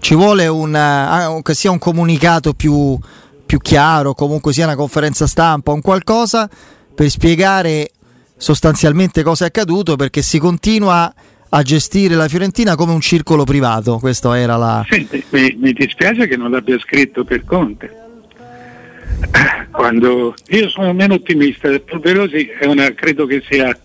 Ci 0.00 0.14
vuole 0.14 0.46
una, 0.46 1.40
che 1.42 1.54
sia 1.54 1.70
un 1.70 1.78
comunicato 1.78 2.52
più, 2.52 2.98
più 3.46 3.58
chiaro, 3.60 4.12
comunque 4.12 4.52
sia 4.52 4.66
una 4.66 4.76
conferenza 4.76 5.26
stampa, 5.26 5.72
un 5.72 5.80
qualcosa 5.80 6.50
per 6.94 7.08
spiegare 7.08 7.92
sostanzialmente 8.36 9.22
cosa 9.22 9.44
è 9.44 9.46
accaduto 9.46 9.96
perché 9.96 10.20
si 10.20 10.38
continua 10.38 11.10
a 11.50 11.62
gestire 11.62 12.14
la 12.14 12.28
Fiorentina 12.28 12.74
come 12.74 12.92
un 12.92 13.00
circolo 13.00 13.44
privato. 13.44 13.98
Questa 13.98 14.38
era 14.38 14.56
la. 14.56 14.84
Senti, 14.88 15.22
mi, 15.30 15.56
mi, 15.58 15.72
dispiace 15.72 16.26
che 16.26 16.36
non 16.36 16.50
l'abbia 16.50 16.78
scritto 16.78 17.24
per 17.24 17.44
Conte. 17.44 18.06
Quando 19.70 20.34
io 20.48 20.68
sono 20.68 20.92
meno 20.92 21.14
ottimista, 21.14 21.70
Polverosi 21.80 22.48
è 22.58 22.66
una, 22.66 22.92
credo 22.92 23.26
che 23.26 23.42
sia 23.48 23.76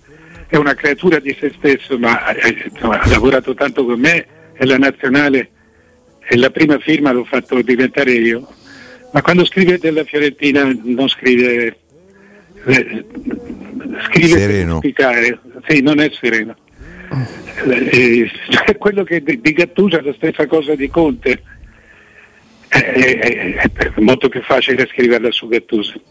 è 0.48 0.58
una 0.58 0.76
creatura 0.76 1.20
di 1.20 1.36
se 1.40 1.52
stesso, 1.58 1.98
ma 1.98 2.32
eh, 2.34 2.70
insomma, 2.72 3.00
ha 3.00 3.08
lavorato 3.10 3.54
tanto 3.54 3.86
con 3.86 4.00
me 4.00 4.26
e 4.54 4.66
la 4.66 4.78
nazionale 4.78 5.50
e 6.28 6.38
la 6.38 6.52
prima 6.52 6.78
firma 6.78 7.12
l'ho 7.12 7.26
fatto 7.26 7.62
diventare 7.62 8.12
io. 8.12 8.48
Ma 9.12 9.22
quando 9.22 9.46
scrive 9.46 9.78
della 9.78 10.04
Fiorentina 10.04 10.72
non 10.84 11.08
scrive 11.08 11.78
eh, 12.66 13.06
scrive 14.06 14.40
sereno. 14.40 14.80
per 14.80 15.40
sì, 15.68 15.82
non 15.82 16.00
è 16.00 16.12
sereno 16.20 16.56
eh, 17.66 18.32
cioè, 18.50 18.78
quello 18.78 19.04
che 19.04 19.22
di, 19.22 19.40
Gattuso 19.40 19.98
è 19.98 20.02
la 20.02 20.14
stessa 20.14 20.48
cosa 20.48 20.76
di 20.76 20.90
Conte. 20.90 21.42
È, 22.68 22.78
è, 22.78 23.72
è, 23.72 23.92
molto 23.98 24.30
più 24.30 24.42
facile 24.42 24.88
scriverla 24.92 25.32
su 25.32 25.48
Gattuso. 25.48 26.02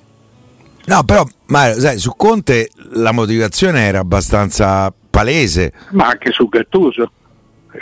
No, 0.85 1.05
però 1.05 1.25
Mario, 1.47 1.81
sai, 1.81 1.99
su 1.99 2.15
Conte 2.17 2.71
la 2.93 3.13
motivazione 3.13 3.83
era 3.83 4.01
abbastanza 4.01 4.93
palese. 5.11 5.73
Ma 5.91 6.09
anche 6.09 6.31
su 6.33 6.49
Gattuso 6.49 7.13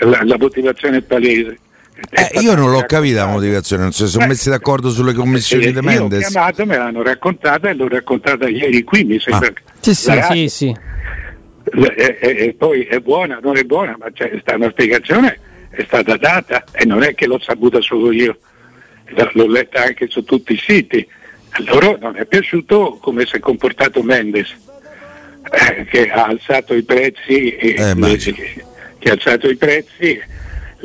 la, 0.00 0.22
la 0.24 0.36
motivazione 0.38 0.98
è 0.98 1.02
palese. 1.02 1.58
Eh, 2.08 2.40
io 2.40 2.54
non 2.54 2.70
l'ho 2.70 2.84
capita 2.86 3.26
la 3.26 3.30
motivazione, 3.30 3.82
non 3.82 3.92
si 3.92 4.06
sono 4.06 4.26
messi 4.26 4.48
d'accordo 4.48 4.88
sulle 4.88 5.12
commissioni 5.12 5.66
eh, 5.66 5.72
di 5.72 5.80
Mendes. 5.80 6.20
Io 6.20 6.26
ho 6.26 6.30
chiamato, 6.30 6.64
me 6.64 6.76
l'hanno 6.78 7.02
raccontata 7.02 7.68
e 7.68 7.74
l'ho 7.74 7.88
raccontata 7.88 8.48
ieri 8.48 8.82
qui, 8.84 9.04
mi 9.04 9.20
sembra. 9.20 9.48
Ah. 9.48 9.52
Sì, 9.80 9.94
sì, 9.94 10.20
sì, 10.30 10.48
sì 10.48 10.76
e, 11.64 12.19
e, 12.21 12.37
e, 12.47 12.55
poi 12.55 12.85
è 12.85 13.00
buona, 13.00 13.38
non 13.43 13.57
è 13.57 13.64
buona, 13.64 13.97
ma 13.99 14.11
c'è 14.11 14.38
sta 14.40 14.55
una 14.55 14.71
spiegazione, 14.71 15.38
è 15.71 15.83
stata 15.85 16.17
data 16.17 16.64
e 16.73 16.85
non 16.85 17.02
è 17.02 17.14
che 17.14 17.26
l'ho 17.26 17.38
saputa 17.38 17.81
solo 17.81 18.12
io, 18.12 18.38
l'ho 19.33 19.47
letta 19.47 19.83
anche 19.83 20.09
su 20.09 20.25
tutti 20.25 20.55
i 20.55 20.59
siti. 20.59 21.07
A 21.50 21.62
loro 21.67 21.99
non 22.00 22.17
è 22.17 22.25
piaciuto 22.26 22.99
come 23.00 23.26
si 23.26 23.37
è 23.37 23.38
comportato 23.40 24.02
Mendes, 24.02 24.55
eh, 25.50 25.85
che 25.85 26.11
ha 26.11 26.26
alzato 26.26 26.75
i 26.75 26.83
prezzi, 26.83 27.55
eh, 27.57 27.95
che, 28.19 28.64
che 28.99 29.09
ha 29.09 29.12
alzato 29.12 29.49
i 29.49 29.57
prezzi 29.57 30.21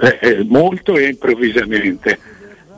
eh, 0.01 0.17
eh, 0.22 0.44
molto 0.44 0.98
e 0.98 1.08
improvvisamente. 1.08 2.20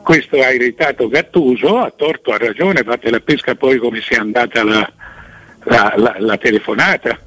Questo 0.02 0.40
ha 0.40 0.50
irritato 0.50 1.08
Gattuso, 1.08 1.78
ha 1.78 1.92
torto, 1.94 2.32
ha 2.32 2.38
ragione, 2.38 2.82
fate 2.82 3.10
la 3.10 3.20
pesca 3.20 3.54
poi 3.54 3.78
come 3.78 4.00
sia 4.00 4.20
andata 4.20 4.64
la, 4.64 4.90
la, 5.64 5.94
la, 5.96 6.16
la 6.18 6.36
telefonata 6.38 7.26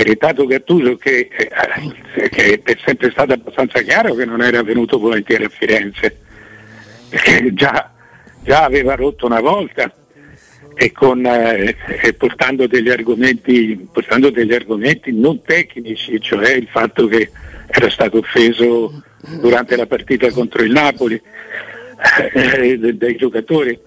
irritato 0.00 0.46
Gattuso 0.46 0.96
che, 0.96 1.28
eh, 1.30 2.28
che, 2.28 2.60
è 2.62 2.76
sempre 2.84 3.10
stato 3.10 3.32
abbastanza 3.32 3.80
chiaro 3.82 4.14
che 4.14 4.24
non 4.24 4.42
era 4.42 4.62
venuto 4.62 4.98
volentieri 4.98 5.44
a 5.44 5.48
Firenze, 5.48 6.18
perché 7.08 7.52
già, 7.54 7.92
già 8.42 8.64
aveva 8.64 8.94
rotto 8.94 9.26
una 9.26 9.40
volta 9.40 9.92
e, 10.74 10.92
con, 10.92 11.24
eh, 11.24 11.76
e 12.02 12.12
portando, 12.14 12.66
degli 12.66 12.90
portando, 13.92 14.30
degli 14.30 14.52
argomenti, 14.52 15.12
non 15.12 15.40
tecnici, 15.42 16.20
cioè 16.20 16.52
il 16.52 16.68
fatto 16.68 17.06
che 17.06 17.30
era 17.66 17.88
stato 17.90 18.18
offeso 18.18 19.02
durante 19.40 19.76
la 19.76 19.86
partita 19.86 20.30
contro 20.30 20.62
il 20.62 20.72
Napoli 20.72 21.20
eh, 22.32 22.76
dai 22.94 23.16
giocatori. 23.16 23.78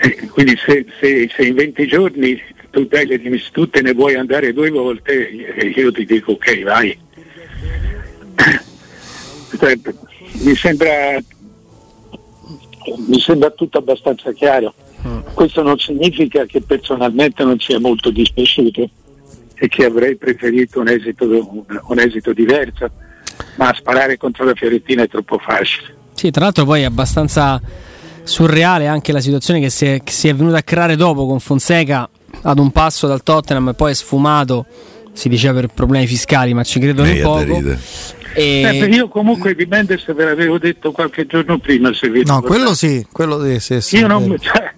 Eh, 0.00 0.28
quindi 0.28 0.56
se, 0.56 0.84
se, 1.00 1.30
se 1.32 1.42
in 1.44 1.54
20 1.54 1.86
giorni 1.86 2.40
tu, 2.70 2.86
dai, 2.86 3.06
tu 3.52 3.68
te 3.68 3.82
ne 3.82 3.92
vuoi 3.92 4.14
andare 4.14 4.52
due 4.52 4.70
volte 4.70 5.28
e 5.30 5.68
io 5.68 5.92
ti 5.92 6.04
dico 6.04 6.32
ok 6.32 6.62
vai. 6.62 6.98
Mi 10.40 10.54
sembra, 10.54 11.18
mi 13.08 13.18
sembra 13.18 13.50
tutto 13.50 13.78
abbastanza 13.78 14.30
chiaro. 14.32 14.72
Questo 15.32 15.62
non 15.62 15.78
significa 15.78 16.44
che 16.44 16.60
personalmente 16.60 17.42
non 17.42 17.58
sia 17.58 17.80
molto 17.80 18.10
dispiaciuto 18.10 18.88
e 19.54 19.68
che 19.68 19.84
avrei 19.84 20.16
preferito 20.16 20.80
un 20.80 20.88
esito, 20.88 21.24
un 21.24 21.98
esito 21.98 22.32
diverso, 22.32 22.90
ma 23.56 23.74
sparare 23.74 24.16
contro 24.16 24.44
la 24.44 24.54
Fiorentina 24.54 25.02
è 25.02 25.08
troppo 25.08 25.38
facile. 25.38 25.96
Sì, 26.14 26.30
tra 26.30 26.44
l'altro 26.44 26.64
poi 26.64 26.82
è 26.82 26.84
abbastanza 26.84 27.60
surreale 28.22 28.86
anche 28.86 29.12
la 29.12 29.20
situazione 29.20 29.60
che 29.60 29.70
si 29.70 29.86
è, 29.86 30.02
che 30.04 30.12
si 30.12 30.28
è 30.28 30.34
venuta 30.34 30.58
a 30.58 30.62
creare 30.62 30.94
dopo 30.94 31.26
con 31.26 31.40
Fonseca 31.40 32.08
ad 32.42 32.58
un 32.58 32.70
passo 32.70 33.06
dal 33.06 33.22
Tottenham 33.22 33.68
e 33.68 33.74
poi 33.74 33.92
è 33.92 33.94
sfumato, 33.94 34.66
si 35.12 35.28
diceva 35.28 35.60
per 35.60 35.68
problemi 35.68 36.06
fiscali, 36.06 36.54
ma 36.54 36.62
ci 36.62 36.78
credo 36.78 37.04
in 37.04 37.20
poco. 37.22 37.62
E... 38.34 38.62
Eh, 38.62 38.86
io 38.86 39.08
comunque 39.08 39.54
di 39.54 39.66
Mendes 39.66 40.12
ve 40.14 40.24
l'avevo 40.24 40.58
detto 40.58 40.92
qualche 40.92 41.26
giorno 41.26 41.58
prima. 41.58 41.92
Se 41.92 42.08
vi 42.08 42.22
no, 42.24 42.40
quello 42.42 42.74
sì, 42.74 43.04
quello 43.10 43.42
sì, 43.42 43.58
sì, 43.58 43.80
sì 43.80 43.96
Io 43.96 44.06
non, 44.06 44.36
cioè, 44.38 44.72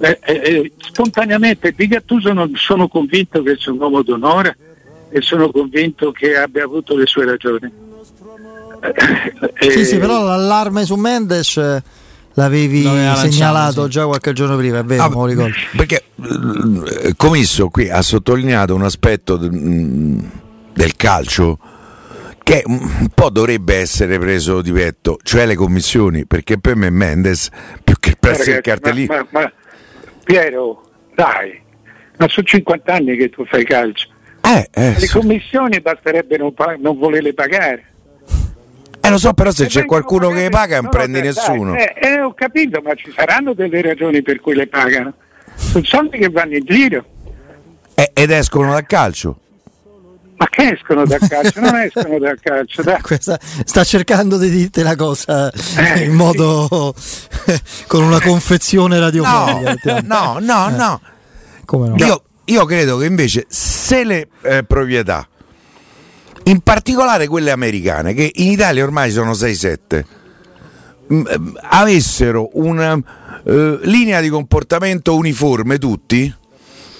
eh, 0.00 0.18
eh, 0.22 0.32
eh, 0.32 0.72
spontaneamente 0.78 1.72
di 1.76 1.86
Gattuso 1.86 2.32
non 2.32 2.52
sono 2.56 2.88
convinto 2.88 3.42
che 3.42 3.56
sia 3.58 3.72
un 3.72 3.80
uomo 3.80 4.02
d'onore 4.02 4.56
e 5.10 5.22
sono 5.22 5.50
convinto 5.50 6.12
che 6.12 6.36
abbia 6.36 6.64
avuto 6.64 6.96
le 6.96 7.06
sue 7.06 7.24
ragioni. 7.24 7.72
sì, 9.70 9.84
sì, 9.84 9.94
eh, 9.94 9.98
però 9.98 10.22
l'allarme 10.24 10.84
su 10.84 10.94
Mendes 10.96 11.82
l'avevi 12.34 12.82
segnalato 12.82 13.84
sì. 13.84 13.90
già 13.90 14.06
qualche 14.06 14.32
giorno 14.32 14.56
prima, 14.56 14.78
è 14.78 14.84
vero, 14.84 15.02
ah, 15.02 15.26
ricordo. 15.26 15.54
Perché 15.76 16.04
eh, 16.16 17.14
Comisso 17.16 17.68
qui 17.68 17.88
ha 17.90 18.02
sottolineato 18.02 18.74
un 18.74 18.82
aspetto 18.82 19.38
mm, 19.38 20.18
del 20.72 20.96
calcio 20.96 21.58
che 22.42 22.62
un 22.64 23.08
po' 23.14 23.28
dovrebbe 23.28 23.76
essere 23.76 24.18
preso 24.18 24.62
di 24.62 24.72
petto, 24.72 25.18
cioè 25.22 25.44
le 25.44 25.54
commissioni, 25.54 26.24
perché 26.24 26.58
per 26.58 26.76
me 26.76 26.88
Mendes 26.88 27.50
più 27.84 27.94
che 28.00 28.16
presso 28.18 28.50
il 28.50 28.60
cartellino. 28.62 29.14
Ma, 29.14 29.26
ma, 29.30 29.40
ma, 29.40 29.52
Piero, 30.24 30.82
dai, 31.14 31.60
ma 32.16 32.26
sono 32.28 32.46
50 32.46 32.92
anni 32.92 33.16
che 33.16 33.28
tu 33.28 33.44
fai 33.44 33.64
calcio. 33.64 34.08
Eh, 34.40 34.68
eh, 34.72 34.98
le 34.98 35.08
commissioni 35.08 35.80
basterebbe 35.80 36.38
non, 36.38 36.54
non 36.78 36.96
volerle 36.96 37.34
pagare. 37.34 37.84
Eh 39.08 39.10
lo 39.10 39.18
so, 39.18 39.32
però 39.32 39.50
se 39.50 39.64
c'è 39.64 39.86
qualcuno 39.86 40.28
che 40.28 40.50
paga 40.50 40.82
non 40.82 40.90
prende 40.90 41.22
nessuno. 41.22 41.74
Eh, 41.74 41.94
eh, 41.98 42.20
ho 42.20 42.34
capito, 42.34 42.82
ma 42.84 42.94
ci 42.94 43.10
saranno 43.16 43.54
delle 43.54 43.80
ragioni 43.80 44.20
per 44.20 44.38
cui 44.38 44.54
le 44.54 44.66
pagano. 44.66 45.14
Sono 45.54 45.84
soldi 45.84 46.18
che 46.18 46.28
vanno 46.28 46.56
in 46.56 46.64
giro. 46.66 47.04
Eh, 47.94 48.10
ed 48.12 48.30
escono 48.30 48.72
dal 48.72 48.84
calcio. 48.84 49.38
Ma 50.36 50.46
che 50.50 50.74
escono 50.74 51.06
dal 51.06 51.26
calcio? 51.26 51.58
Non 51.58 51.76
escono 51.76 52.18
dal 52.18 52.38
calcio. 52.38 52.82
Dai. 52.82 53.00
Questa, 53.02 53.38
sta 53.40 53.82
cercando 53.82 54.36
di 54.36 54.50
dirti 54.50 54.82
la 54.82 54.94
cosa 54.94 55.50
eh, 55.50 56.04
in 56.04 56.12
modo 56.12 56.94
sì. 56.94 57.26
con 57.88 58.02
una 58.02 58.20
confezione 58.20 59.00
radiofonica. 59.00 60.02
No, 60.04 60.36
no, 60.38 60.68
no. 60.68 60.76
no. 60.76 61.00
no? 61.66 61.94
Io, 61.96 62.22
io, 62.44 62.64
credo 62.66 62.98
che 62.98 63.06
invece 63.06 63.46
se 63.48 64.04
le 64.04 64.28
eh, 64.42 64.64
proprietà 64.64 65.26
in 66.48 66.60
particolare 66.60 67.26
quelle 67.26 67.50
americane, 67.50 68.14
che 68.14 68.30
in 68.36 68.50
Italia 68.50 68.82
ormai 68.82 69.10
sono 69.10 69.32
6-7, 69.32 70.04
mm, 71.12 71.26
eh, 71.26 71.40
avessero 71.62 72.50
una 72.54 72.94
uh, 72.94 73.78
linea 73.82 74.20
di 74.20 74.28
comportamento 74.28 75.14
uniforme 75.14 75.78
tutti, 75.78 76.34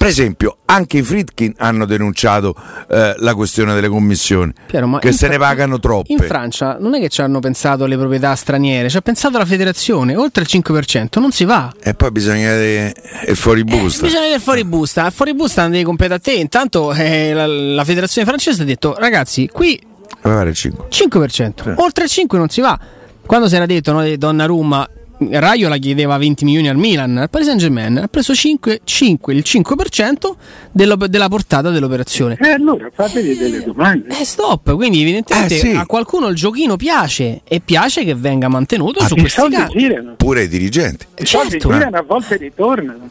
esempio, 0.07 0.59
anche 0.67 0.99
i 0.99 1.03
Fritkin 1.03 1.55
hanno 1.59 1.85
denunciato 1.85 2.55
eh, 2.89 3.15
la 3.19 3.35
questione 3.35 3.75
delle 3.75 3.89
commissioni, 3.89 4.53
Piero, 4.67 4.99
che 4.99 5.11
se 5.11 5.27
Fra- 5.27 5.29
ne 5.29 5.39
pagano 5.39 5.81
troppe. 5.81 6.13
In 6.13 6.19
Francia 6.19 6.77
non 6.79 6.95
è 6.95 7.01
che 7.01 7.09
ci 7.09 7.21
hanno 7.21 7.41
pensato 7.41 7.85
alle 7.85 7.97
proprietà 7.97 8.35
straniere, 8.37 8.89
ci 8.89 8.97
ha 8.97 9.01
pensato 9.01 9.39
la 9.39 9.45
federazione, 9.45 10.15
oltre 10.15 10.45
il 10.45 10.49
5% 10.51 11.19
non 11.19 11.33
si 11.33 11.45
va. 11.45 11.73
E 11.83 11.95
poi 11.95 12.11
bisogna 12.13 12.51
vedere 12.53 12.95
il 13.27 13.37
fuoribusta. 13.37 14.03
Eh, 14.03 14.05
bisogna 14.05 14.21
vedere 14.23 14.37
il 14.37 14.43
fuoribusta, 14.43 15.07
il 15.07 15.13
fuoribusta 15.13 15.67
devi 15.69 15.85
competere 15.85 16.15
a 16.15 16.21
te, 16.21 16.33
intanto 16.33 16.93
eh, 16.93 17.33
la, 17.33 17.47
la 17.47 17.85
federazione 17.85 18.27
francese 18.27 18.63
ha 18.63 18.65
detto 18.65 18.95
ragazzi 18.97 19.49
qui 19.49 19.81
5%, 20.23 20.89
5%. 20.91 21.63
Sì. 21.63 21.73
oltre 21.77 22.05
il 22.05 22.11
5% 22.13 22.37
non 22.37 22.49
si 22.49 22.61
va. 22.61 22.79
Quando 23.27 23.49
si 23.49 23.57
era 23.57 23.67
detto 23.67 23.93
no, 23.93 24.17
Donnarumma 24.17 24.89
Raio 25.19 25.69
la 25.69 25.79
chiedeva 25.79 26.17
20 26.17 26.45
milioni 26.45 26.69
al 26.69 26.77
Milan, 26.77 27.17
al 27.19 27.29
Paris 27.29 27.49
Saint 27.49 27.61
Germain 27.61 27.99
ha 27.99 28.09
preso 28.09 28.35
5, 28.35 28.83
5 28.85 29.35
il 29.35 29.43
5% 29.45 30.15
dello, 30.71 30.95
della 30.95 31.29
portata 31.29 31.71
dell'operazione. 31.71 32.37
E 32.41 32.49
eh, 32.49 32.53
allora 32.53 32.89
fatevi 32.93 33.37
delle 33.37 33.63
domande. 33.63 34.17
Eh 34.17 34.25
stop, 34.25 34.75
quindi 34.75 35.01
evidentemente 35.03 35.57
eh, 35.57 35.59
sì. 35.59 35.71
a 35.71 35.87
qualcuno 35.87 36.29
il 36.29 36.37
giochino 36.37 36.77
piace 36.77 37.41
e 37.43 37.61
piace 37.61 38.05
che 38.05 38.15
venga 38.15 38.49
mantenuto 38.49 39.01
ah, 39.01 39.07
su 39.09 39.17
questi 39.17 39.49
casi. 39.51 39.95
Pure 40.17 40.43
i 40.45 40.49
dirigenti. 40.49 41.07
I 41.17 41.25
certo. 41.25 41.69
girano 41.69 41.97
a 41.97 42.03
volte 42.03 42.37
ritornano. 42.37 43.09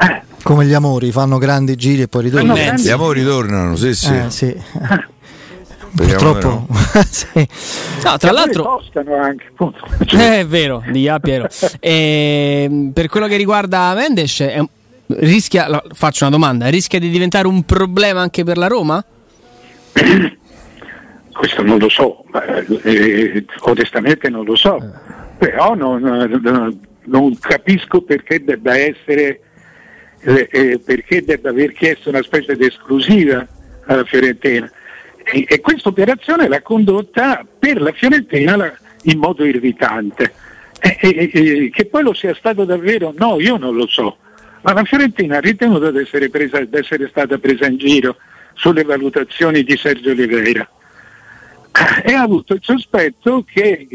Eh. 0.00 0.22
Come 0.42 0.66
gli 0.66 0.74
amori, 0.74 1.12
fanno 1.12 1.38
grandi 1.38 1.76
giri 1.76 2.02
e 2.02 2.08
poi 2.08 2.24
ritornano. 2.24 2.74
Gli 2.76 2.90
amori 2.90 3.22
tornano, 3.24 3.76
sì, 3.76 3.94
sì. 3.94 4.14
Eh, 4.14 4.30
sì. 4.30 4.56
Purtroppo, 5.94 6.66
sì. 7.08 7.48
no, 8.04 8.16
tra 8.16 8.32
l'altro, 8.32 8.82
anche, 9.22 9.52
eh, 10.10 10.40
è 10.40 10.46
vero, 10.46 10.82
di 10.88 11.08
A 11.08 11.20
Piero. 11.20 11.46
E, 11.78 12.64
ehm, 12.68 12.90
per 12.90 13.06
quello 13.06 13.28
che 13.28 13.36
riguarda 13.36 13.94
Mendes, 13.94 14.40
è, 14.40 14.60
rischia, 15.06 15.84
faccio 15.92 16.24
una 16.24 16.34
domanda, 16.34 16.66
rischia 16.66 16.98
di 16.98 17.10
diventare 17.10 17.46
un 17.46 17.62
problema 17.62 18.20
anche 18.20 18.42
per 18.42 18.56
la 18.56 18.66
Roma? 18.66 19.04
Questo 21.32 21.62
non 21.62 21.78
lo 21.78 21.88
so, 21.88 22.24
eh, 22.82 23.44
onestamente 23.60 24.28
non 24.28 24.44
lo 24.44 24.56
so, 24.56 24.78
però 25.38 25.74
non, 25.74 26.80
non, 27.04 27.38
capisco 27.38 28.02
perché 28.02 28.42
debba 28.42 28.76
essere, 28.76 29.40
eh, 30.22 30.48
eh, 30.50 30.80
perché 30.84 31.22
debba 31.22 31.50
aver 31.50 31.72
chiesto 31.72 32.08
una 32.08 32.22
specie 32.22 32.56
di 32.56 32.66
esclusiva 32.66 33.46
alla 33.86 34.04
Fiorentina 34.04 34.68
e, 35.24 35.46
e 35.48 35.60
questa 35.60 35.88
operazione 35.88 36.48
l'ha 36.48 36.62
condotta 36.62 37.44
per 37.58 37.80
la 37.80 37.92
Fiorentina 37.92 38.56
la, 38.56 38.72
in 39.04 39.18
modo 39.18 39.44
irritante. 39.44 40.32
E, 40.78 41.30
e, 41.32 41.70
che 41.72 41.86
poi 41.86 42.02
lo 42.02 42.12
sia 42.12 42.34
stato 42.34 42.64
davvero, 42.64 43.12
no, 43.16 43.40
io 43.40 43.56
non 43.56 43.74
lo 43.74 43.86
so, 43.86 44.18
ma 44.60 44.74
la 44.74 44.84
Fiorentina 44.84 45.38
ha 45.38 45.40
ritenuto 45.40 45.90
di 45.90 45.98
essere, 45.98 46.28
presa, 46.28 46.60
di 46.60 46.76
essere 46.76 47.08
stata 47.08 47.38
presa 47.38 47.66
in 47.66 47.78
giro 47.78 48.16
sulle 48.52 48.84
valutazioni 48.84 49.64
di 49.64 49.76
Sergio 49.76 50.10
Oliveira. 50.10 50.68
E 52.04 52.12
ha 52.12 52.20
avuto 52.20 52.54
il 52.54 52.60
sospetto 52.62 53.44
che 53.50 53.88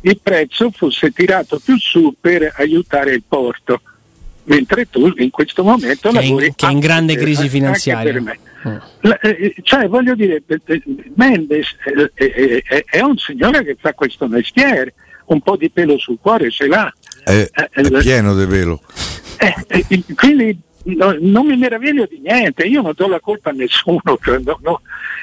il 0.00 0.20
prezzo 0.20 0.70
fosse 0.70 1.12
tirato 1.12 1.60
più 1.62 1.78
su 1.78 2.14
per 2.18 2.54
aiutare 2.56 3.12
il 3.12 3.22
porto, 3.28 3.82
mentre 4.44 4.88
tu 4.88 5.12
in 5.16 5.30
questo 5.30 5.62
momento 5.62 6.10
che 6.10 6.20
lavori 6.20 6.46
in, 6.46 6.54
che 6.54 6.66
è 6.66 6.70
in 6.70 6.80
grande 6.80 7.16
crisi 7.16 7.48
finanziaria. 7.48 8.20
Mm. 8.20 8.76
Eh, 9.22 9.54
cioè, 9.62 9.88
voglio 9.88 10.14
dire, 10.14 10.42
eh, 10.46 10.60
eh, 10.64 10.82
Mendes 11.16 11.74
è 12.14 13.00
un 13.00 13.16
signore 13.18 13.64
che 13.64 13.76
fa 13.80 13.92
questo 13.92 14.28
mestiere, 14.28 14.94
un 15.26 15.40
po' 15.40 15.56
di 15.56 15.70
pelo 15.70 15.98
sul 15.98 16.18
cuore 16.20 16.50
ce 16.50 16.66
l'ha. 16.66 16.92
È, 17.24 17.48
è 17.52 17.90
pieno 17.98 18.36
di 18.36 18.46
pelo. 18.46 18.80
quindi 20.14 20.56
no, 20.84 21.16
non 21.20 21.46
mi 21.46 21.56
meraviglio 21.56 22.06
di 22.08 22.20
niente, 22.20 22.64
io 22.64 22.82
non 22.82 22.92
do 22.94 23.08
la 23.08 23.20
colpa 23.20 23.50
a 23.50 23.52
nessuno, 23.52 24.18
cioè, 24.22 24.38
no, 24.38 24.58
no, 24.62 24.80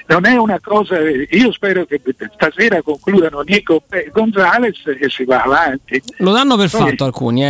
non 0.08 0.26
è 0.26 0.36
una 0.36 0.60
cosa, 0.62 0.98
io 1.00 1.52
spero 1.52 1.86
che 1.86 2.02
stasera 2.34 2.82
concludano 2.82 3.42
Nico 3.42 3.84
e 3.90 4.10
Gonzales 4.12 4.82
e 4.86 5.10
si 5.10 5.24
va 5.24 5.44
avanti. 5.44 6.02
Lo 6.18 6.32
danno 6.32 6.58
per 6.58 6.70
Poi, 6.70 6.90
fatto 6.90 7.06
alcuni, 7.06 7.44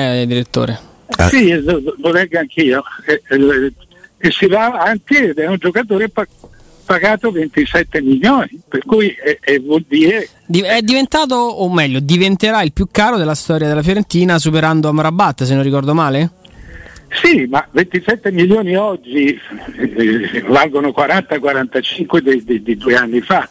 eh. 1.26 1.30
Sì, 1.30 1.62
lo, 1.62 2.12
leggo 2.12 2.40
anch'io. 2.40 2.84
Eh, 3.06 3.22
e 4.22 4.32
si 4.32 4.48
va 4.48 4.66
avanti 4.66 5.16
ed 5.16 5.38
è 5.38 5.48
un 5.48 5.58
giocatore 5.58 6.10
pa- 6.10 6.28
pagato 6.86 7.32
27 7.32 8.02
milioni, 8.02 8.60
per 8.68 8.84
cui 8.86 9.10
è, 9.10 9.38
è 9.40 9.60
vuol 9.60 9.86
dire... 9.88 10.28
È 10.50 10.82
diventato, 10.82 11.36
o 11.36 11.72
meglio, 11.72 12.00
diventerà 12.00 12.62
il 12.64 12.74
più 12.74 12.88
caro 12.92 13.18
della 13.18 13.36
storia 13.36 13.68
della 13.68 13.84
Fiorentina 13.84 14.40
superando 14.40 14.90
Amrabat, 14.90 15.44
se 15.44 15.54
non 15.54 15.64
ricordo 15.64 15.94
male? 15.94 16.32
Sì, 17.12 17.48
ma 17.48 17.68
27 17.72 18.32
milioni 18.32 18.76
oggi 18.76 19.40
eh, 19.78 20.44
valgono 20.48 20.90
40-45 20.90 22.20
di, 22.20 22.44
di, 22.44 22.64
di, 22.64 22.78
due 22.78 22.96
anni 22.96 23.22
fa. 23.22 23.50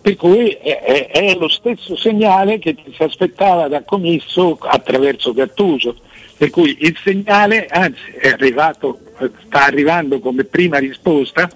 Per 0.00 0.16
cui 0.16 0.50
è, 0.50 0.80
è, 0.82 1.10
è, 1.10 1.36
lo 1.36 1.48
stesso 1.48 1.96
segnale 1.96 2.58
che 2.58 2.76
si 2.92 3.02
aspettava 3.02 3.68
da 3.68 3.82
Commisso 3.82 4.56
attraverso 4.60 5.32
Gattuso. 5.32 5.96
Per 6.36 6.50
cui 6.50 6.76
il 6.80 6.96
segnale, 7.02 7.66
anzi, 7.66 8.10
è 8.18 8.28
arrivato 8.28 9.00
sta 9.46 9.64
arrivando 9.64 10.20
come 10.20 10.44
prima 10.44 10.78
risposta 10.78 11.48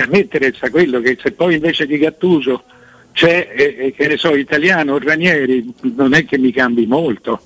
ammettere 0.00 0.54
a 0.58 0.70
quello 0.70 1.00
che 1.00 1.18
se 1.20 1.32
poi 1.32 1.54
invece 1.54 1.86
di 1.86 1.98
Gattuso 1.98 2.64
c'è, 3.12 3.48
eh, 3.54 3.94
che 3.94 4.08
ne 4.08 4.16
so, 4.16 4.34
italiano 4.34 4.94
o 4.94 4.98
Ranieri, 4.98 5.72
non 5.94 6.14
è 6.14 6.24
che 6.24 6.38
mi 6.38 6.50
cambi 6.50 6.86
molto. 6.86 7.40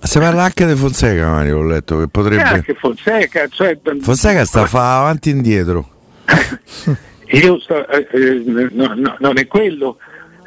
Si 0.00 0.18
parla 0.18 0.44
anche 0.44 0.66
di 0.66 0.74
Fonseca, 0.74 1.28
Mario, 1.28 1.58
ho 1.58 1.62
letto 1.62 1.98
che 1.98 2.08
potrebbe... 2.08 2.42
Eh, 2.42 2.46
anche 2.46 2.74
Fonseca, 2.74 3.46
cioè... 3.48 3.78
Fonseca 4.00 4.44
sta 4.44 4.64
fa 4.66 5.00
avanti 5.00 5.28
e 5.28 5.32
indietro. 5.32 5.88
Io 7.32 7.60
sto, 7.60 7.86
eh, 7.88 8.08
eh, 8.10 8.42
no, 8.72 8.94
no, 8.96 9.16
non 9.20 9.38
è 9.38 9.46
quello. 9.46 9.98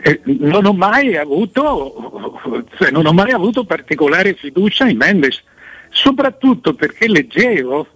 Eh, 0.01 0.19
non 0.23 0.65
ho 0.65 0.73
mai 0.73 1.15
avuto, 1.15 2.65
cioè, 2.77 2.91
non 2.91 3.05
ho 3.05 3.13
mai 3.13 3.31
avuto 3.31 3.63
particolare 3.63 4.33
fiducia 4.33 4.87
in 4.87 4.97
Mendes, 4.97 5.41
soprattutto 5.95 6.73
perché 6.73 7.07
leggevo 7.07 7.87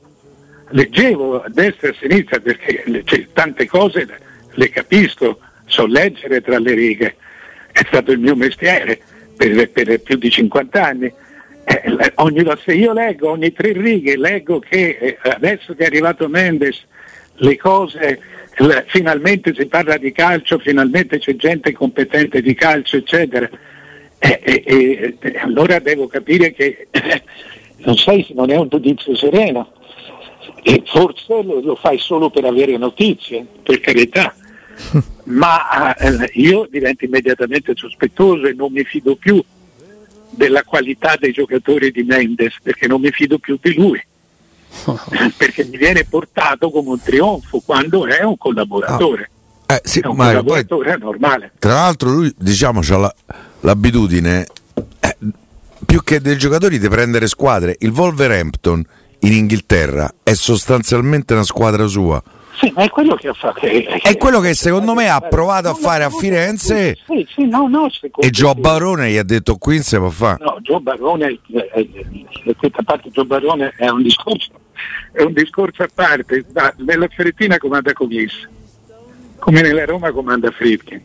leggevo 0.69 1.41
a 1.41 1.49
destra 1.49 1.87
e 1.87 1.91
a 1.91 1.95
sinistra 1.99 2.39
perché 2.39 2.83
cioè, 3.03 3.27
tante 3.33 3.67
cose 3.67 4.07
le 4.51 4.69
capisco, 4.69 5.39
so 5.65 5.85
leggere 5.85 6.41
tra 6.41 6.59
le 6.59 6.73
righe, 6.73 7.15
è 7.71 7.83
stato 7.87 8.11
il 8.11 8.19
mio 8.19 8.35
mestiere 8.35 8.99
per, 9.35 9.69
per 9.69 10.01
più 10.01 10.17
di 10.17 10.29
50 10.29 10.83
anni. 10.83 11.13
Eh, 11.63 12.11
ogni, 12.15 12.43
se 12.63 12.73
io 12.73 12.93
leggo 12.93 13.29
ogni 13.29 13.53
tre 13.53 13.73
righe, 13.73 14.17
leggo 14.17 14.59
che 14.59 14.97
eh, 14.99 15.17
adesso 15.21 15.75
che 15.75 15.83
è 15.83 15.85
arrivato 15.85 16.27
Mendes 16.27 16.83
le 17.35 17.57
cose, 17.57 18.19
le, 18.57 18.85
finalmente 18.87 19.53
si 19.53 19.65
parla 19.67 19.97
di 19.97 20.11
calcio, 20.11 20.57
finalmente 20.57 21.19
c'è 21.19 21.35
gente 21.35 21.71
competente 21.71 22.41
di 22.41 22.53
calcio, 22.55 22.97
eccetera. 22.97 23.49
Eh, 24.17 25.15
allora 25.41 25.79
devo 25.79 26.07
capire 26.07 26.51
che 26.51 26.87
non, 27.79 27.95
sei, 27.95 28.25
non 28.33 28.49
è 28.49 28.55
un 28.55 28.67
giudizio 28.67 29.15
sereno 29.15 29.71
e 30.61 30.83
forse 30.85 31.41
lo, 31.43 31.61
lo 31.61 31.75
fai 31.75 31.97
solo 31.99 32.29
per 32.29 32.45
avere 32.45 32.77
notizie, 32.77 33.45
per 33.63 33.79
carità, 33.79 34.33
ma 35.25 35.95
eh, 35.95 36.31
io 36.33 36.67
divento 36.69 37.05
immediatamente 37.05 37.73
sospettoso 37.75 38.47
e 38.47 38.53
non 38.53 38.71
mi 38.71 38.83
fido 38.83 39.15
più 39.15 39.43
della 40.29 40.63
qualità 40.63 41.15
dei 41.19 41.31
giocatori 41.31 41.91
di 41.91 42.03
Mendes 42.03 42.57
perché 42.61 42.87
non 42.87 43.01
mi 43.01 43.11
fido 43.11 43.39
più 43.39 43.57
di 43.61 43.73
lui. 43.73 44.01
perché 45.35 45.65
mi 45.65 45.77
viene 45.77 46.05
portato 46.05 46.69
come 46.69 46.89
un 46.89 47.01
trionfo 47.01 47.59
quando 47.59 48.05
è 48.05 48.23
un 48.23 48.37
collaboratore. 48.37 49.29
Ah. 49.65 49.75
Eh, 49.75 49.81
sì, 49.83 49.99
è 49.99 50.07
un 50.07 50.15
collaboratore 50.15 50.91
poi, 50.91 50.99
normale. 50.99 51.51
Tra 51.59 51.73
l'altro 51.73 52.11
lui 52.11 52.33
diciamo 52.37 52.81
ha 52.87 52.97
la, 52.97 53.15
l'abitudine 53.61 54.45
più 55.89 56.03
che 56.03 56.21
dei 56.21 56.37
giocatori 56.37 56.77
di 56.77 56.87
prendere 56.87 57.25
squadre. 57.25 57.75
Il 57.79 57.89
Wolverhampton 57.89 58.83
in 59.21 59.33
Inghilterra 59.33 60.13
è 60.21 60.35
sostanzialmente 60.35 61.33
una 61.33 61.41
squadra 61.43 61.87
sua. 61.87 62.21
Sì, 62.59 62.71
ma 62.75 62.83
è 62.83 62.89
quello 62.89 63.15
che 63.15 63.29
ha 63.29 63.33
fatto. 63.33 63.61
È 63.61 64.15
quello 64.17 64.39
che 64.39 64.53
secondo 64.53 64.93
me 64.93 65.09
ha 65.09 65.19
provato 65.19 65.67
a 65.69 65.73
fare 65.73 66.03
a 66.03 66.11
Firenze. 66.11 66.95
Sì, 67.07 67.27
sì, 67.33 67.45
no, 67.47 67.67
no, 67.67 67.89
e 68.19 68.29
Gio 68.29 68.53
Barone 68.53 69.09
gli 69.09 69.17
ha 69.17 69.23
detto 69.23 69.55
qui 69.55 69.75
non 69.75 69.83
si 69.83 69.97
può 69.97 70.09
fare. 70.09 70.43
No, 70.43 70.59
Gio 70.61 70.79
Barone, 70.79 71.39
eh, 71.47 71.69
eh, 71.73 72.55
questa 72.55 72.83
parte 72.83 73.09
Gio 73.09 73.25
Barone 73.25 73.73
è 73.75 73.89
un 73.89 74.03
discorso, 74.03 74.51
è 75.11 75.23
un 75.23 75.33
discorso 75.33 75.81
a 75.81 75.89
parte. 75.91 76.45
nella 76.77 77.07
Fiorentina 77.07 77.57
comanda 77.57 77.93
Comis, 77.93 78.47
come 79.39 79.61
nella 79.61 79.85
Roma 79.85 80.11
comanda 80.11 80.51
Friedkin. 80.51 81.01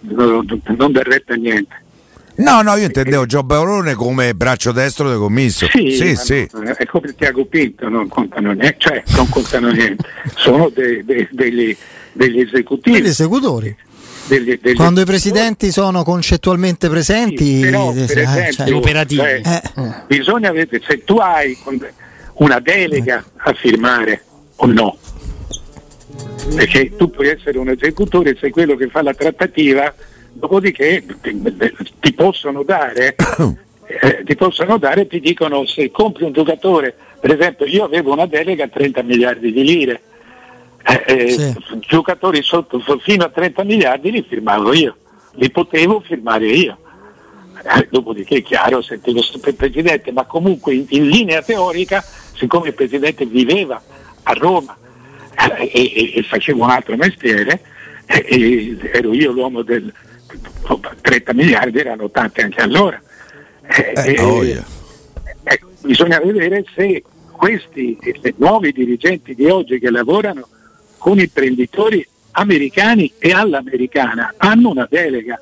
Non, 0.00 0.44
non 0.76 0.92
dà 0.92 1.02
retta 1.02 1.32
a 1.32 1.36
niente. 1.36 1.86
No, 2.38 2.62
no, 2.62 2.76
io 2.76 2.86
intendevo 2.86 3.26
Gio 3.26 3.42
Barone 3.42 3.94
come 3.94 4.32
braccio 4.34 4.70
destro 4.70 5.08
del 5.08 5.18
commisso. 5.18 5.66
Sì, 5.70 5.90
sì. 5.90 6.14
sì. 6.14 6.48
è 6.76 6.86
come 6.86 7.14
Tiago 7.16 7.44
Pinto, 7.46 7.88
non 7.88 8.06
contano 8.06 8.52
niente, 8.52 8.76
cioè 8.78 9.02
non 9.16 9.28
contano 9.28 9.70
niente, 9.70 10.04
sono 10.36 10.68
de, 10.68 11.04
de, 11.04 11.28
degli, 11.32 11.76
degli, 12.12 12.40
esecutivi. 12.40 13.00
Degli 13.00 13.10
esecutori. 13.10 13.76
Degli, 14.28 14.56
degli 14.62 14.76
Quando 14.76 15.00
i 15.00 15.04
presidenti 15.04 15.72
sono 15.72 16.04
concettualmente 16.04 16.88
presenti, 16.88 17.56
sì, 17.56 17.60
però, 17.60 17.92
per 17.92 18.18
eh, 18.18 18.22
esempio, 18.22 18.52
cioè, 18.52 18.72
operativi. 18.72 19.20
Cioè, 19.20 19.62
eh. 19.74 19.92
bisogna 20.06 20.52
vedere 20.52 20.82
se 20.86 21.02
tu 21.02 21.16
hai 21.16 21.58
una 22.34 22.60
delega 22.60 23.24
a 23.36 23.52
firmare 23.52 24.22
o 24.56 24.66
no. 24.66 24.96
Perché 26.54 26.94
tu 26.96 27.10
puoi 27.10 27.28
essere 27.28 27.58
un 27.58 27.70
esecutore, 27.70 28.36
sei 28.38 28.50
quello 28.50 28.76
che 28.76 28.88
fa 28.88 29.02
la 29.02 29.12
trattativa, 29.12 29.92
dopodiché 30.38 31.04
ti 32.00 32.12
possono 32.12 32.62
dare, 32.62 33.16
eh, 33.86 34.22
ti 34.24 34.36
possono 34.36 34.78
dare, 34.78 35.06
ti 35.06 35.20
dicono 35.20 35.66
se 35.66 35.90
compri 35.90 36.24
un 36.24 36.32
giocatore, 36.32 36.94
per 37.20 37.32
esempio 37.32 37.66
io 37.66 37.84
avevo 37.84 38.12
una 38.12 38.26
delega 38.26 38.64
a 38.64 38.68
30 38.68 39.02
miliardi 39.02 39.52
di 39.52 39.64
lire, 39.64 40.00
eh, 40.84 41.02
eh, 41.06 41.30
sì. 41.30 41.54
giocatori 41.80 42.42
sotto, 42.42 42.80
fino 43.00 43.24
a 43.24 43.28
30 43.28 43.64
miliardi 43.64 44.10
li 44.10 44.22
firmavo 44.26 44.72
io, 44.72 44.96
li 45.32 45.50
potevo 45.50 46.00
firmare 46.00 46.46
io. 46.46 46.78
Eh, 47.60 47.88
dopodiché 47.90 48.36
è 48.36 48.42
chiaro, 48.42 48.80
sentivo 48.80 49.20
sempre 49.20 49.50
il 49.50 49.56
Presidente, 49.56 50.12
ma 50.12 50.24
comunque 50.24 50.74
in, 50.74 50.86
in, 50.90 51.08
linea 51.08 51.42
teorica, 51.42 52.04
siccome 52.34 52.68
il 52.68 52.74
Presidente 52.74 53.26
viveva 53.26 53.82
a 54.22 54.32
Roma 54.32 54.76
eh, 55.58 55.68
e, 55.74 56.12
e, 56.14 56.22
faceva 56.22 56.64
un 56.64 56.70
altro 56.70 56.94
mestiere, 56.94 57.60
ero 58.06 59.12
io 59.12 59.32
l'uomo 59.32 59.62
del 59.62 59.92
30 61.00 61.34
miliardi, 61.34 61.78
erano 61.78 62.10
tanti 62.10 62.40
anche 62.40 62.60
allora. 62.60 63.00
Eh, 63.66 64.20
oh 64.20 64.42
yeah. 64.42 64.64
ecco, 65.42 65.68
bisogna 65.82 66.18
vedere 66.20 66.64
se 66.74 67.02
questi 67.32 67.98
nuovi 68.36 68.72
dirigenti 68.72 69.34
di 69.34 69.46
oggi 69.46 69.78
che 69.78 69.90
lavorano 69.90 70.48
con 70.96 71.18
imprenditori 71.18 72.06
americani 72.32 73.12
e 73.18 73.32
all'americana 73.32 74.34
hanno 74.38 74.70
una 74.70 74.86
delega 74.88 75.40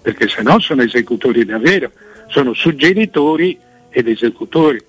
perché 0.00 0.28
se 0.28 0.42
no 0.42 0.58
sono 0.60 0.82
esecutori 0.82 1.44
davvero, 1.44 1.92
sono 2.28 2.54
suggeritori 2.54 3.58
ed 3.90 4.08
esecutori. 4.08 4.82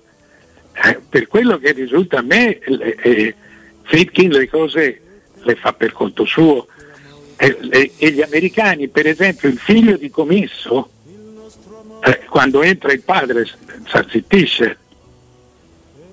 Eh, 0.84 1.00
per 1.06 1.26
quello 1.26 1.58
che 1.58 1.72
risulta 1.72 2.18
a 2.18 2.22
me, 2.22 2.58
eh, 2.58 3.34
Fritkin 3.82 4.30
le 4.30 4.48
cose 4.48 5.00
le 5.42 5.54
fa 5.56 5.72
per 5.72 5.92
conto 5.92 6.24
suo. 6.24 6.66
Eh, 7.42 7.90
e 7.96 8.12
gli 8.12 8.22
americani, 8.22 8.86
per 8.86 9.08
esempio, 9.08 9.48
il 9.48 9.58
figlio 9.58 9.96
di 9.96 10.10
commisso, 10.10 10.90
eh, 12.04 12.20
quando 12.30 12.62
entra 12.62 12.92
il 12.92 13.02
padre 13.02 13.44
si 13.44 14.06
zittisce. 14.10 14.78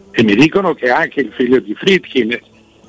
E 0.10 0.24
mi 0.24 0.34
dicono 0.34 0.74
che 0.74 0.89
anche 0.89 1.20
il 1.20 1.32
figlio 1.32 1.60
di 1.60 1.76
Fritkin 1.76 2.36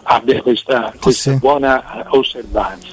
abbia 0.05 0.41
questa, 0.41 0.95
questa 0.99 1.33
sì. 1.33 1.37
buona 1.37 2.07
osservanza. 2.09 2.89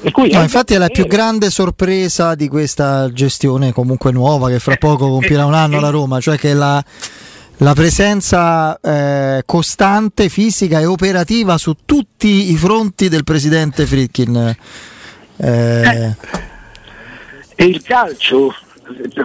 No, 0.00 0.42
infatti 0.42 0.72
è 0.72 0.78
la 0.78 0.88
più 0.88 1.06
grande 1.06 1.50
sorpresa 1.50 2.34
di 2.34 2.48
questa 2.48 3.12
gestione 3.12 3.72
comunque 3.72 4.12
nuova 4.12 4.48
che 4.48 4.60
fra 4.60 4.76
poco 4.76 5.08
compirà 5.08 5.44
un 5.44 5.54
anno 5.54 5.80
la 5.80 5.90
Roma, 5.90 6.20
cioè 6.20 6.38
che 6.38 6.54
la, 6.54 6.82
la 7.58 7.74
presenza 7.74 8.78
eh, 8.80 9.42
costante, 9.44 10.28
fisica 10.28 10.80
e 10.80 10.86
operativa 10.86 11.58
su 11.58 11.76
tutti 11.84 12.50
i 12.50 12.56
fronti 12.56 13.08
del 13.08 13.24
presidente 13.24 13.86
Fritkin. 13.86 14.56
Eh. 15.38 16.14
E 17.54 17.64
il 17.64 17.82
calcio, 17.82 18.54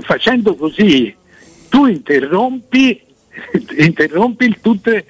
facendo 0.02 0.56
così, 0.56 1.14
tu 1.70 1.86
interrompi, 1.86 3.02
interrompi 3.78 4.58
tutte, 4.62 5.06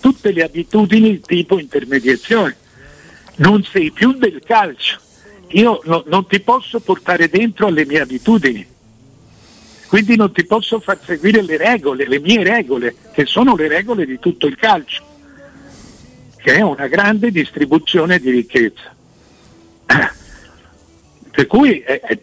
tutte 0.00 0.32
le 0.32 0.42
abitudini 0.42 1.20
tipo 1.20 1.58
intermediazione. 1.58 2.56
Non 3.36 3.62
sei 3.64 3.90
più 3.90 4.12
del 4.12 4.42
calcio 4.44 5.00
io 5.50 5.80
no, 5.84 6.02
non 6.06 6.26
ti 6.26 6.40
posso 6.40 6.80
portare 6.80 7.28
dentro 7.28 7.66
alle 7.66 7.86
mie 7.86 8.00
abitudini, 8.00 8.66
quindi 9.86 10.16
non 10.16 10.32
ti 10.32 10.44
posso 10.44 10.80
far 10.80 10.98
seguire 11.04 11.42
le 11.42 11.56
regole, 11.56 12.08
le 12.08 12.18
mie 12.18 12.42
regole, 12.42 12.94
che 13.12 13.24
sono 13.24 13.54
le 13.54 13.68
regole 13.68 14.04
di 14.04 14.18
tutto 14.18 14.46
il 14.46 14.56
calcio, 14.56 15.04
che 16.36 16.54
è 16.54 16.60
una 16.60 16.86
grande 16.88 17.30
distribuzione 17.30 18.18
di 18.18 18.30
ricchezza. 18.30 18.94
Per 21.36 21.46
cui 21.46 21.82
eh, 21.82 22.00
eh, 22.02 22.20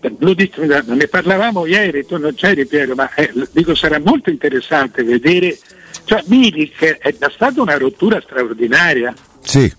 ne 0.85 1.07
parlavamo 1.07 1.67
ieri, 1.67 2.03
tu 2.03 2.17
non 2.17 2.33
c'eri 2.33 2.65
Piero, 2.65 2.95
ma 2.95 3.13
eh, 3.13 3.31
dico 3.51 3.75
sarà 3.75 3.99
molto 3.99 4.31
interessante 4.31 5.03
vedere, 5.03 5.59
cioè 6.05 6.23
Milik 6.25 6.97
è 6.97 7.15
stata 7.29 7.61
una 7.61 7.77
rottura 7.77 8.19
straordinaria. 8.19 9.13
Sì. 9.41 9.71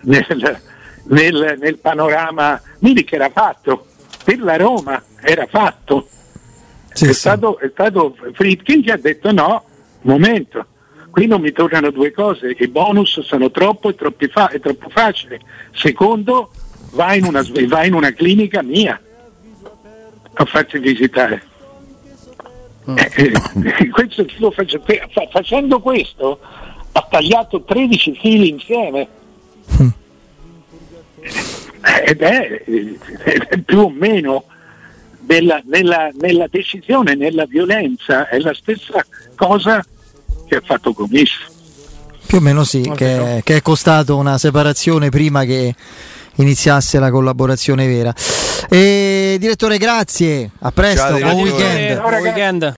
Nel, 0.00 0.60
nel, 1.04 1.56
nel 1.60 1.78
panorama 1.78 2.60
Milik 2.80 3.12
era 3.12 3.30
fatto, 3.30 3.86
per 4.24 4.40
la 4.40 4.56
Roma 4.56 5.02
era 5.22 5.46
fatto. 5.46 6.08
Sì, 6.98 7.04
è, 7.04 7.12
sì. 7.12 7.14
Stato, 7.14 7.58
è 7.60 7.70
stato 7.72 8.16
Friedkin 8.32 8.82
che 8.82 8.90
ha 8.92 8.96
detto 8.96 9.30
no, 9.30 9.62
momento, 10.02 10.66
qui 11.10 11.26
non 11.26 11.40
mi 11.40 11.52
tornano 11.52 11.90
due 11.90 12.10
cose, 12.10 12.56
i 12.58 12.66
bonus 12.66 13.20
sono 13.20 13.52
troppo, 13.52 13.90
è, 13.90 14.28
fa- 14.28 14.48
è 14.48 14.58
troppo 14.58 14.88
facile. 14.88 15.40
Secondo, 15.72 16.50
vai 16.92 17.18
in, 17.18 17.24
una, 17.24 17.44
vai 17.68 17.86
in 17.86 17.94
una 17.94 18.12
clinica 18.12 18.62
mia 18.62 19.00
a 20.32 20.44
farti 20.44 20.78
visitare. 20.80 21.42
Mm. 22.90 22.96
Eh, 22.98 23.10
eh, 23.14 23.88
questo, 23.90 24.50
faccio, 24.50 24.82
facendo 25.30 25.78
questo 25.80 26.40
ha 26.90 27.06
tagliato 27.08 27.62
13 27.62 28.18
fili 28.20 28.48
insieme. 28.48 29.08
Mm 29.80 29.88
ed 32.04 32.20
è, 32.22 32.64
è 33.48 33.58
più 33.58 33.80
o 33.80 33.90
meno 33.90 34.44
nella, 35.28 35.60
nella, 35.66 36.10
nella, 36.18 36.46
decisione, 36.50 37.14
nella 37.14 37.44
violenza, 37.44 38.28
è 38.28 38.38
la 38.38 38.54
stessa 38.54 39.04
cosa 39.34 39.84
che 40.46 40.56
ha 40.56 40.62
fatto 40.64 40.92
Comisso. 40.92 41.56
Più 42.26 42.38
o 42.38 42.40
meno 42.40 42.64
sì, 42.64 42.90
che, 42.94 43.40
che, 43.44 43.56
è 43.56 43.62
costato 43.62 44.16
una 44.16 44.36
separazione 44.36 45.08
prima 45.08 45.44
che 45.44 45.74
iniziasse 46.36 46.98
la 46.98 47.10
collaborazione 47.10 47.86
vera. 47.86 48.12
E, 48.68 49.36
direttore, 49.38 49.78
grazie, 49.78 50.50
a 50.60 50.70
presto, 50.72 51.18
Ciao, 51.18 51.18
buon 51.18 51.40
weekend. 51.40 52.00
Buon 52.00 52.14
weekend. 52.14 52.64